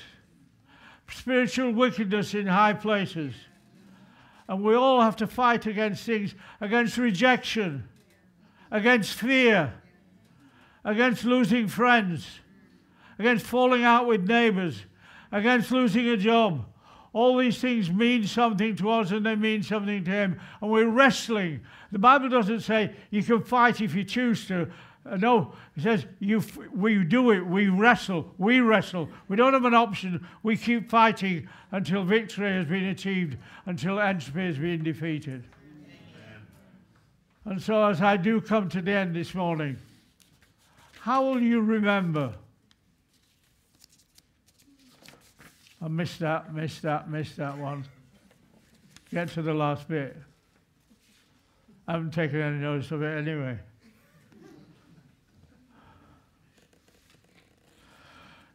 spiritual 1.10 1.72
wickedness 1.72 2.36
in 2.36 2.46
high 2.46 2.74
places. 2.74 3.34
And 4.48 4.64
we 4.64 4.76
all 4.76 5.02
have 5.02 5.16
to 5.16 5.26
fight 5.26 5.66
against 5.66 6.06
things, 6.06 6.36
against 6.62 7.00
rejection, 7.00 7.90
against 8.74 9.14
fear, 9.14 9.72
against 10.84 11.24
losing 11.24 11.68
friends, 11.68 12.28
against 13.20 13.46
falling 13.46 13.84
out 13.84 14.08
with 14.08 14.28
neighbors, 14.28 14.84
against 15.32 15.72
losing 15.72 16.10
a 16.10 16.18
job. 16.18 16.66
All 17.14 17.38
these 17.38 17.60
things 17.60 17.92
mean 17.92 18.26
something 18.26 18.76
to 18.78 18.90
us 18.90 19.12
and 19.12 19.24
they 19.24 19.36
mean 19.36 19.62
something 19.62 20.04
to 20.04 20.12
him. 20.12 20.42
And 20.60 20.72
we're 20.72 20.88
wrestling. 20.88 21.62
The 21.92 22.00
Bible 22.00 22.28
doesn't 22.28 22.62
say 22.62 22.92
you 23.12 23.22
can 23.22 23.44
fight 23.44 23.80
if 23.80 23.94
you 23.94 24.04
choose 24.04 24.48
to. 24.48 24.68
Uh, 25.06 25.18
no, 25.18 25.54
it 25.78 25.84
says 25.84 26.08
you, 26.20 26.42
we 26.74 27.04
do 27.04 27.30
it, 27.30 27.46
we 27.46 27.68
wrestle, 27.68 28.34
we 28.40 28.62
wrestle. 28.62 29.08
We 29.28 29.36
don't 29.36 29.54
have 29.54 29.66
an 29.66 29.76
option. 29.76 30.26
We 30.42 30.58
keep 30.58 30.90
fighting 30.90 31.48
until 31.72 32.04
victory 32.04 32.52
has 32.52 32.66
been 32.66 32.86
achieved, 32.86 33.38
until 33.68 34.00
entropy 34.00 34.48
has 34.48 34.58
been 34.58 34.84
defeated. 34.84 35.44
And 37.46 37.62
so, 37.62 37.86
as 37.86 38.02
I 38.02 38.18
do 38.18 38.40
come 38.40 38.70
to 38.70 38.82
the 38.82 38.92
end 38.92 39.16
this 39.16 39.36
morning, 39.36 39.78
how 41.00 41.26
will 41.26 41.42
you 41.42 41.60
remember? 41.60 42.34
I 45.82 45.90
missed 45.90 46.20
that, 46.20 46.54
missed 46.54 46.84
that, 46.84 47.10
missed 47.10 47.36
that 47.38 47.58
one. 47.58 47.84
Get 49.12 49.30
to 49.32 49.42
the 49.42 49.54
last 49.54 49.90
bit. 49.90 50.16
I 51.86 51.94
haven't 51.94 52.12
taken 52.12 52.40
any 52.40 52.60
notice 52.60 52.90
of 52.92 53.04
it 53.04 53.18
anyway. 53.18 53.60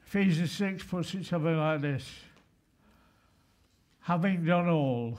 Ephesians 0.07 0.53
6 0.53 0.85
puts 0.85 1.13
it 1.13 1.27
something 1.27 1.59
like 1.59 1.83
this 1.83 2.09
Having 4.01 4.47
done 4.47 4.71
all, 4.71 5.19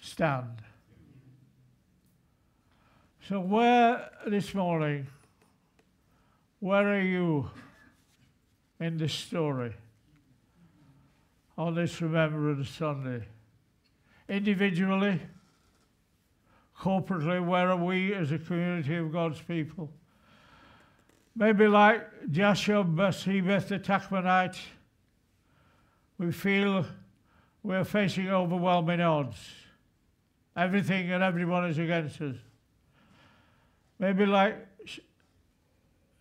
stand. 0.00 0.62
So, 3.28 3.40
where 3.40 4.08
this 4.26 4.54
morning, 4.54 5.06
where 6.60 6.88
are 6.94 7.02
you 7.02 7.50
in 8.80 8.96
this 8.96 9.12
story 9.12 9.74
on 11.58 11.74
this 11.74 12.00
Remembrance 12.00 12.70
Sunday? 12.70 13.26
Individually, 14.30 15.20
corporately, 16.80 17.46
where 17.46 17.68
are 17.68 17.76
we 17.76 18.14
as 18.14 18.32
a 18.32 18.38
community 18.38 18.96
of 18.96 19.12
God's 19.12 19.42
people? 19.42 19.90
Maybe 21.36 21.68
like 21.68 22.30
Joshua 22.30 22.82
Bathshebeth 22.82 23.68
the 23.68 23.78
Tachmonite, 23.78 24.58
we 26.16 26.32
feel 26.32 26.86
we're 27.62 27.84
facing 27.84 28.30
overwhelming 28.30 29.02
odds. 29.02 29.36
Everything 30.56 31.12
and 31.12 31.22
everyone 31.22 31.66
is 31.66 31.76
against 31.76 32.22
us. 32.22 32.36
Maybe 33.98 34.26
like 34.26 34.56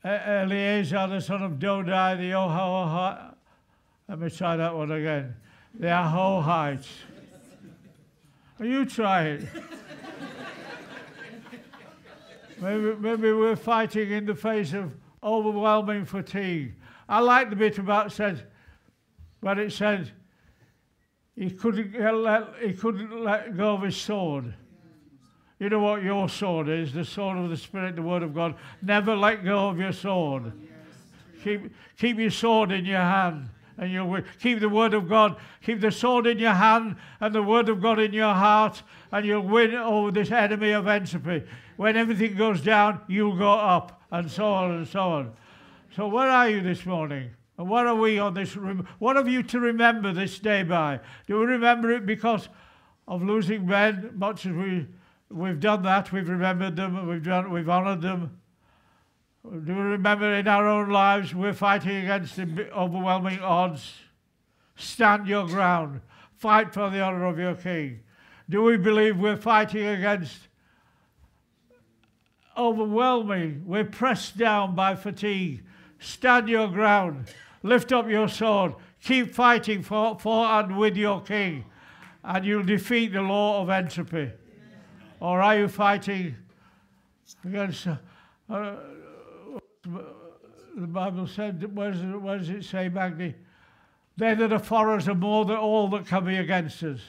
Eleazar, 0.03 1.07
the 1.07 1.21
son 1.21 1.43
of 1.43 1.53
Dodai, 1.53 2.17
the 2.17 2.31
Ohohite. 2.31 3.35
Let 4.07 4.19
me 4.19 4.29
try 4.29 4.55
that 4.55 4.75
one 4.75 4.91
again. 4.91 5.35
The 5.77 5.87
Ahohites. 5.87 6.87
You 8.59 8.85
try 8.85 9.23
it. 9.23 9.47
maybe, 12.61 12.95
maybe 12.95 13.31
we're 13.31 13.55
fighting 13.55 14.11
in 14.11 14.25
the 14.25 14.33
face 14.33 14.73
of 14.73 14.93
overwhelming 15.21 16.05
fatigue. 16.05 16.73
I 17.07 17.19
like 17.19 17.49
the 17.49 17.55
bit 17.55 17.77
about 17.77 18.11
said 18.11 18.47
when 19.41 19.59
it 19.59 19.71
said 19.71 20.11
he 21.35 21.51
couldn't 21.51 21.93
let, 22.23 22.47
he 22.61 22.73
couldn't 22.73 23.23
let 23.23 23.55
go 23.55 23.75
of 23.75 23.83
his 23.83 23.97
sword. 23.97 24.53
You 25.59 25.69
know 25.69 25.79
what 25.79 26.03
your 26.03 26.29
sword 26.29 26.69
is 26.69 26.93
the 26.93 27.03
sword 27.03 27.37
of 27.37 27.49
the 27.49 27.57
Spirit, 27.57 27.95
the 27.95 28.01
Word 28.01 28.23
of 28.23 28.33
God. 28.33 28.55
Never 28.81 29.15
let 29.15 29.43
go 29.43 29.69
of 29.69 29.79
your 29.79 29.91
sword. 29.91 30.51
Keep, 31.43 31.71
keep 31.97 32.17
your 32.17 32.31
sword 32.31 32.71
in 32.71 32.85
your 32.85 32.99
hand. 32.99 33.49
And 33.79 33.91
you'll 33.91 34.21
keep 34.39 34.59
the 34.59 34.69
word 34.69 34.95
of 34.95 35.07
God, 35.07 35.35
keep 35.61 35.81
the 35.81 35.91
sword 35.91 36.25
in 36.25 36.39
your 36.39 36.53
hand 36.53 36.95
and 37.19 37.33
the 37.33 37.43
word 37.43 37.69
of 37.69 37.79
God 37.79 37.99
in 37.99 38.11
your 38.11 38.33
heart, 38.33 38.81
and 39.11 39.23
you'll 39.23 39.41
win 39.41 39.75
over 39.75 40.09
this 40.09 40.31
enemy 40.31 40.71
of 40.71 40.87
entropy. 40.87 41.43
When 41.75 41.95
everything 41.95 42.35
goes 42.35 42.61
down, 42.61 43.01
you'll 43.07 43.37
go 43.37 43.51
up, 43.51 44.01
and 44.09 44.31
so 44.31 44.47
on 44.51 44.71
and 44.71 44.87
so 44.87 45.01
on. 45.01 45.33
So, 45.95 46.07
where 46.07 46.27
are 46.27 46.49
you 46.49 46.61
this 46.61 46.87
morning? 46.87 47.29
And 47.59 47.69
what 47.69 47.85
are 47.85 47.95
we 47.95 48.17
on 48.17 48.33
this? 48.33 48.53
What 48.97 49.15
have 49.15 49.27
you 49.27 49.43
to 49.43 49.59
remember 49.59 50.11
this 50.11 50.39
day 50.39 50.63
by? 50.63 50.99
Do 51.27 51.39
we 51.39 51.45
remember 51.45 51.91
it 51.91 52.07
because 52.07 52.49
of 53.07 53.21
losing 53.21 53.65
men, 53.67 54.11
much 54.15 54.45
as 54.47 54.53
we, 54.53 54.87
we've 55.29 55.59
done 55.59 55.83
that? 55.83 56.11
We've 56.11 56.27
remembered 56.27 56.75
them, 56.75 57.07
we've, 57.07 57.23
done, 57.23 57.51
we've 57.51 57.69
honored 57.69 58.01
them. 58.01 58.39
Do 59.43 59.75
we 59.75 59.81
remember 59.81 60.33
in 60.33 60.47
our 60.47 60.67
own 60.67 60.89
lives 60.89 61.33
we're 61.33 61.53
fighting 61.53 61.97
against 61.97 62.37
overwhelming 62.39 63.39
odds? 63.39 63.93
Stand 64.75 65.27
your 65.27 65.47
ground. 65.47 66.01
Fight 66.35 66.73
for 66.73 66.89
the 66.89 67.01
honor 67.01 67.25
of 67.25 67.39
your 67.39 67.55
king. 67.55 68.01
Do 68.49 68.63
we 68.63 68.77
believe 68.77 69.17
we're 69.17 69.37
fighting 69.37 69.85
against 69.85 70.47
overwhelming? 72.57 73.63
We're 73.65 73.85
pressed 73.85 74.37
down 74.37 74.75
by 74.75 74.95
fatigue. 74.95 75.63
Stand 75.99 76.49
your 76.49 76.67
ground. 76.67 77.25
Lift 77.63 77.91
up 77.91 78.09
your 78.09 78.27
sword. 78.27 78.75
Keep 79.03 79.33
fighting 79.33 79.81
for, 79.81 80.19
for 80.19 80.45
and 80.45 80.77
with 80.77 80.97
your 80.97 81.21
king, 81.21 81.65
and 82.23 82.45
you'll 82.45 82.63
defeat 82.63 83.13
the 83.13 83.21
law 83.21 83.61
of 83.61 83.69
entropy. 83.69 84.31
Or 85.19 85.41
are 85.41 85.57
you 85.57 85.67
fighting 85.67 86.35
against. 87.43 87.87
Uh, 87.87 87.95
uh, 88.49 88.75
the 90.75 90.87
Bible 90.87 91.25
said, 91.25 91.75
where 91.75 91.91
does, 91.91 92.01
it, 92.01 92.21
where 92.21 92.37
does 92.37 92.49
it 92.49 92.63
say, 92.63 92.87
Magni? 92.87 93.33
They 94.15 94.35
that 94.35 94.53
are 94.53 94.59
for 94.59 94.95
us 94.95 95.07
are 95.07 95.15
more 95.15 95.45
than 95.45 95.57
all 95.57 95.87
that 95.89 96.05
can 96.05 96.25
be 96.25 96.37
against 96.37 96.83
us. 96.83 96.99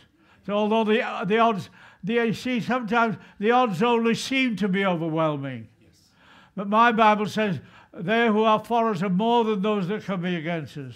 So 0.47 0.55
although 0.55 0.85
the, 0.85 1.25
the 1.27 1.39
odds, 1.39 1.69
the, 2.03 2.15
you 2.15 2.33
see, 2.33 2.61
sometimes 2.61 3.17
the 3.39 3.51
odds 3.51 3.83
only 3.83 4.15
seem 4.15 4.57
to 4.57 4.69
be 4.69 4.87
overwhelming. 4.87 5.69
Yes. 5.83 5.93
But 6.57 6.69
my 6.69 6.93
Bible 6.93 7.27
says, 7.27 7.61
they 7.93 8.29
who 8.29 8.45
are 8.45 8.65
for 8.65 8.91
us 8.91 9.03
are 9.03 9.11
more 9.11 9.45
than 9.45 9.61
those 9.61 9.89
that 9.89 10.05
can 10.05 10.23
be 10.23 10.37
against 10.37 10.77
us. 10.79 10.95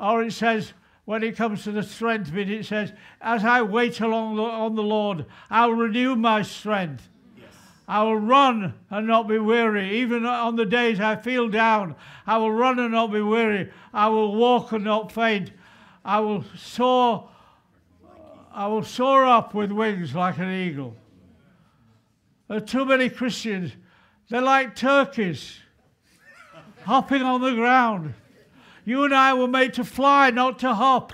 Or 0.00 0.22
it 0.22 0.32
says, 0.32 0.72
when 1.04 1.22
it 1.22 1.36
comes 1.36 1.64
to 1.64 1.72
the 1.72 1.82
strength 1.82 2.32
bit, 2.32 2.50
it 2.50 2.66
says, 2.66 2.92
As 3.20 3.44
I 3.44 3.62
wait 3.62 4.00
along 4.00 4.36
the, 4.36 4.42
on 4.42 4.74
the 4.74 4.82
Lord, 4.82 5.26
I'll 5.48 5.72
renew 5.72 6.14
my 6.14 6.42
strength. 6.42 7.08
Yes. 7.36 7.46
I 7.88 8.02
will 8.02 8.18
run 8.18 8.74
and 8.90 9.06
not 9.06 9.26
be 9.26 9.38
weary. 9.38 9.98
Even 10.00 10.24
on 10.24 10.56
the 10.56 10.66
days 10.66 11.00
I 11.00 11.16
feel 11.16 11.48
down, 11.48 11.96
I 12.26 12.38
will 12.38 12.52
run 12.52 12.78
and 12.78 12.92
not 12.92 13.12
be 13.12 13.20
weary. 13.20 13.70
I 13.92 14.08
will 14.08 14.36
walk 14.36 14.72
and 14.72 14.84
not 14.84 15.10
faint. 15.10 15.52
I 16.04 16.20
will 16.20 16.44
soar. 16.56 17.28
I 18.52 18.66
will 18.66 18.84
soar 18.84 19.24
up 19.24 19.54
with 19.54 19.72
wings 19.72 20.14
like 20.14 20.38
an 20.38 20.52
eagle. 20.52 20.96
There 22.48 22.58
are 22.58 22.60
too 22.60 22.84
many 22.84 23.08
Christians. 23.08 23.72
They're 24.28 24.42
like 24.42 24.74
turkeys 24.74 25.56
hopping 26.84 27.22
on 27.22 27.40
the 27.40 27.54
ground. 27.54 28.14
You 28.90 29.04
and 29.04 29.14
I 29.14 29.34
were 29.34 29.46
made 29.46 29.74
to 29.74 29.84
fly, 29.84 30.30
not 30.30 30.58
to 30.58 30.74
hop. 30.74 31.12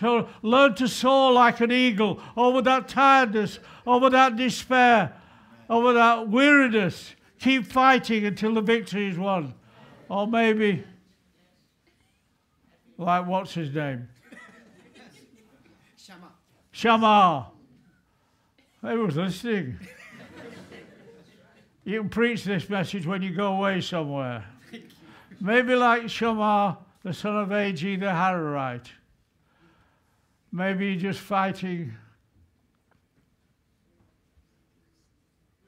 So 0.00 0.28
learn 0.42 0.74
to 0.74 0.88
soar 0.88 1.30
like 1.30 1.60
an 1.60 1.70
eagle 1.70 2.20
over 2.36 2.60
that 2.62 2.88
tiredness, 2.88 3.60
over 3.86 4.10
that 4.10 4.34
despair, 4.34 5.12
over 5.70 5.92
that 5.92 6.28
weariness. 6.28 7.14
Keep 7.38 7.68
fighting 7.68 8.26
until 8.26 8.52
the 8.54 8.60
victory 8.60 9.06
is 9.06 9.16
won. 9.16 9.54
Or 10.08 10.26
maybe, 10.26 10.82
like 12.96 13.24
what's 13.24 13.54
his 13.54 13.72
name? 13.72 14.08
Shammah. 15.96 16.32
Shammah. 16.72 17.46
He 18.82 18.96
was 18.96 19.16
listening. 19.16 19.78
You 21.84 22.00
can 22.00 22.08
preach 22.08 22.42
this 22.42 22.68
message 22.68 23.06
when 23.06 23.22
you 23.22 23.30
go 23.30 23.54
away 23.54 23.80
somewhere. 23.80 24.44
Maybe 25.40 25.74
like 25.74 26.08
Shammah, 26.08 26.78
the 27.02 27.12
son 27.12 27.36
of 27.36 27.52
Ag 27.52 27.76
the 27.76 28.06
Hararite. 28.06 28.88
Maybe 30.50 30.96
just 30.96 31.20
fighting 31.20 31.94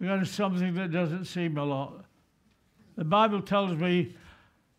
against 0.00 0.34
something 0.34 0.74
that 0.74 0.90
doesn't 0.90 1.26
seem 1.26 1.58
a 1.58 1.64
lot. 1.64 2.04
The 2.96 3.04
Bible 3.04 3.42
tells 3.42 3.76
me 3.76 4.16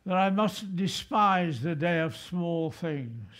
that 0.05 0.17
I 0.17 0.29
must 0.29 0.75
despise 0.75 1.61
the 1.61 1.75
day 1.75 1.99
of 1.99 2.17
small 2.17 2.71
things. 2.71 3.31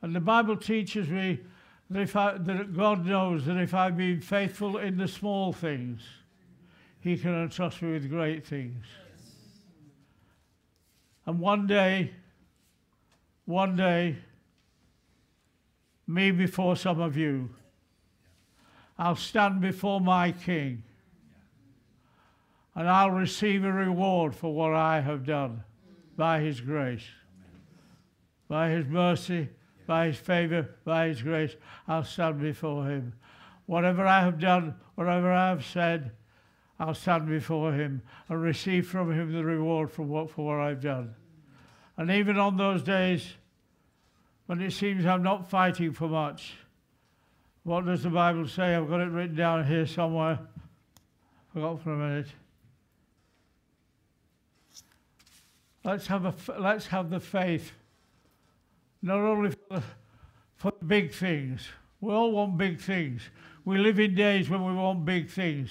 And 0.00 0.14
the 0.14 0.20
Bible 0.20 0.56
teaches 0.56 1.08
me 1.08 1.40
that, 1.90 2.00
if 2.00 2.16
I, 2.16 2.38
that 2.38 2.76
God 2.76 3.04
knows 3.04 3.44
that 3.46 3.56
if 3.56 3.74
I've 3.74 3.96
been 3.96 4.20
faithful 4.20 4.78
in 4.78 4.96
the 4.96 5.08
small 5.08 5.52
things, 5.52 6.02
He 7.06 7.16
can 7.16 7.34
entrust 7.34 7.82
me 7.82 7.92
with 7.92 8.10
great 8.10 8.44
things. 8.44 8.84
And 11.24 11.38
one 11.38 11.66
day, 11.66 12.10
one 13.44 13.76
day, 13.76 14.16
me 16.06 16.30
before 16.32 16.76
some 16.76 17.00
of 17.00 17.16
you, 17.16 17.50
I'll 18.98 19.14
stand 19.14 19.60
before 19.60 20.00
my 20.00 20.32
King 20.32 20.82
and 22.74 22.88
I'll 22.88 23.10
receive 23.10 23.64
a 23.64 23.72
reward 23.72 24.34
for 24.34 24.52
what 24.52 24.72
I 24.72 25.00
have 25.00 25.24
done 25.24 25.62
by 26.16 26.40
His 26.40 26.60
grace, 26.60 27.06
by 28.48 28.70
His 28.70 28.86
mercy, 28.86 29.48
by 29.86 30.06
his 30.06 30.16
favor, 30.16 30.70
by 30.84 31.06
his 31.06 31.22
grace, 31.22 31.54
I'll 31.86 32.04
stand 32.04 32.40
before 32.40 32.86
him. 32.86 33.14
Whatever 33.66 34.04
I 34.06 34.20
have 34.20 34.40
done, 34.40 34.74
whatever 34.96 35.32
I 35.32 35.50
have 35.50 35.64
said, 35.64 36.10
I'll 36.78 36.94
stand 36.94 37.28
before 37.28 37.72
him 37.72 38.02
and 38.28 38.42
receive 38.42 38.86
from 38.86 39.12
him 39.12 39.32
the 39.32 39.44
reward 39.44 39.90
for 39.90 40.02
what, 40.02 40.30
for 40.30 40.46
what 40.46 40.66
I've 40.66 40.82
done. 40.82 41.14
And 41.96 42.10
even 42.10 42.38
on 42.38 42.56
those 42.56 42.82
days 42.82 43.34
when 44.46 44.60
it 44.60 44.72
seems 44.72 45.06
I'm 45.06 45.22
not 45.22 45.48
fighting 45.48 45.92
for 45.92 46.08
much, 46.08 46.54
what 47.62 47.86
does 47.86 48.02
the 48.02 48.10
Bible 48.10 48.46
say? 48.46 48.74
I've 48.74 48.88
got 48.88 49.00
it 49.00 49.10
written 49.10 49.34
down 49.34 49.66
here 49.66 49.86
somewhere. 49.86 50.38
Forgot 51.52 51.82
for 51.82 51.94
a 51.94 51.96
minute. 51.96 52.28
Let's 55.82 56.06
have, 56.08 56.26
a, 56.26 56.60
let's 56.60 56.86
have 56.88 57.10
the 57.10 57.20
faith 57.20 57.72
not 59.02 59.18
only 59.18 59.50
for 59.50 59.58
the, 59.70 59.82
for 60.56 60.72
the 60.78 60.84
big 60.84 61.12
things. 61.12 61.66
We 62.00 62.12
all 62.12 62.32
want 62.32 62.58
big 62.58 62.80
things. 62.80 63.22
We 63.64 63.78
live 63.78 63.98
in 63.98 64.14
days 64.14 64.50
when 64.50 64.64
we 64.64 64.74
want 64.74 65.04
big 65.04 65.30
things. 65.30 65.70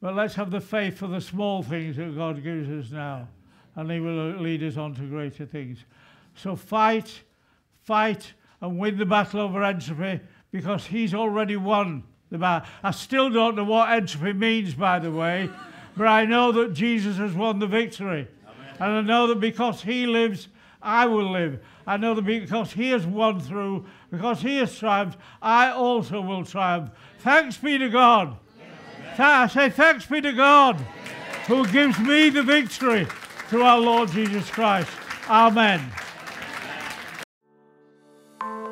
But 0.00 0.14
let's 0.14 0.34
have 0.34 0.50
the 0.50 0.60
faith 0.60 0.98
for 0.98 1.08
the 1.08 1.20
small 1.20 1.62
things 1.62 1.96
that 1.96 2.16
God 2.16 2.42
gives 2.42 2.68
us 2.68 2.92
now, 2.92 3.28
and 3.74 3.90
He 3.90 4.00
will 4.00 4.36
lead 4.40 4.62
us 4.62 4.76
on 4.76 4.94
to 4.94 5.02
greater 5.02 5.44
things. 5.44 5.84
So 6.34 6.54
fight, 6.54 7.22
fight, 7.82 8.32
and 8.60 8.78
win 8.78 8.96
the 8.96 9.06
battle 9.06 9.40
over 9.40 9.62
entropy 9.62 10.20
because 10.52 10.86
He's 10.86 11.14
already 11.14 11.56
won 11.56 12.04
the 12.30 12.38
battle. 12.38 12.68
I 12.82 12.92
still 12.92 13.28
don't 13.30 13.56
know 13.56 13.64
what 13.64 13.90
entropy 13.90 14.32
means, 14.32 14.74
by 14.74 15.00
the 15.00 15.10
way, 15.10 15.50
but 15.96 16.06
I 16.06 16.24
know 16.24 16.52
that 16.52 16.74
Jesus 16.74 17.16
has 17.16 17.34
won 17.34 17.58
the 17.58 17.66
victory. 17.66 18.28
Amen. 18.46 18.74
And 18.78 18.92
I 18.92 19.00
know 19.00 19.26
that 19.26 19.40
because 19.40 19.82
He 19.82 20.06
lives, 20.06 20.48
I 20.80 21.06
will 21.06 21.32
live. 21.32 21.60
I 21.86 21.96
know 21.96 22.14
that 22.14 22.22
because 22.24 22.72
he 22.72 22.90
has 22.90 23.06
won 23.06 23.40
through, 23.40 23.86
because 24.10 24.40
he 24.42 24.58
has 24.58 24.78
triumphed, 24.78 25.18
I 25.40 25.70
also 25.70 26.20
will 26.20 26.44
triumph. 26.44 26.90
Thanks 27.20 27.56
be 27.56 27.78
to 27.78 27.88
God. 27.88 28.36
I 29.18 29.46
say 29.48 29.70
thanks 29.70 30.06
be 30.06 30.20
to 30.20 30.32
God 30.32 30.76
who 31.46 31.66
gives 31.68 31.98
me 31.98 32.28
the 32.28 32.42
victory 32.42 33.06
through 33.48 33.62
our 33.62 33.80
Lord 33.80 34.10
Jesus 34.10 34.48
Christ. 34.50 34.90
Amen. 35.28 35.80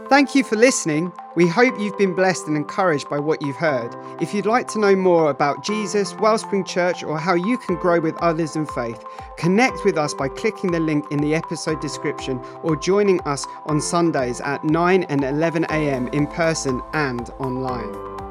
Thank 0.09 0.37
you 0.37 0.45
for 0.45 0.55
listening. 0.55 1.13
We 1.35 1.49
hope 1.49 1.79
you've 1.81 1.99
been 1.99 2.15
blessed 2.15 2.47
and 2.47 2.57
encouraged 2.57 3.11
by 3.11 3.19
what 3.19 3.43
you've 3.43 3.57
heard. 3.57 3.93
If 4.23 4.33
you'd 4.33 4.47
like 4.47 4.69
to 4.69 4.79
know 4.79 4.95
more 4.95 5.31
about 5.31 5.65
Jesus, 5.65 6.15
Wellspring 6.15 6.65
Church, 6.65 7.03
or 7.03 7.19
how 7.19 7.35
you 7.35 7.59
can 7.59 7.75
grow 7.75 7.99
with 7.99 8.17
others 8.19 8.55
in 8.55 8.67
faith, 8.67 9.05
connect 9.37 9.85
with 9.85 9.99
us 9.99 10.15
by 10.15 10.29
clicking 10.29 10.71
the 10.71 10.81
link 10.81 11.05
in 11.11 11.19
the 11.19 11.35
episode 11.35 11.81
description 11.81 12.41
or 12.63 12.77
joining 12.77 13.21
us 13.23 13.47
on 13.67 13.81
Sundays 13.81 14.41
at 14.43 14.63
9 14.63 15.03
and 15.05 15.25
11 15.25 15.65
a.m. 15.65 16.07
in 16.09 16.27
person 16.29 16.81
and 16.93 17.31
online. 17.41 18.26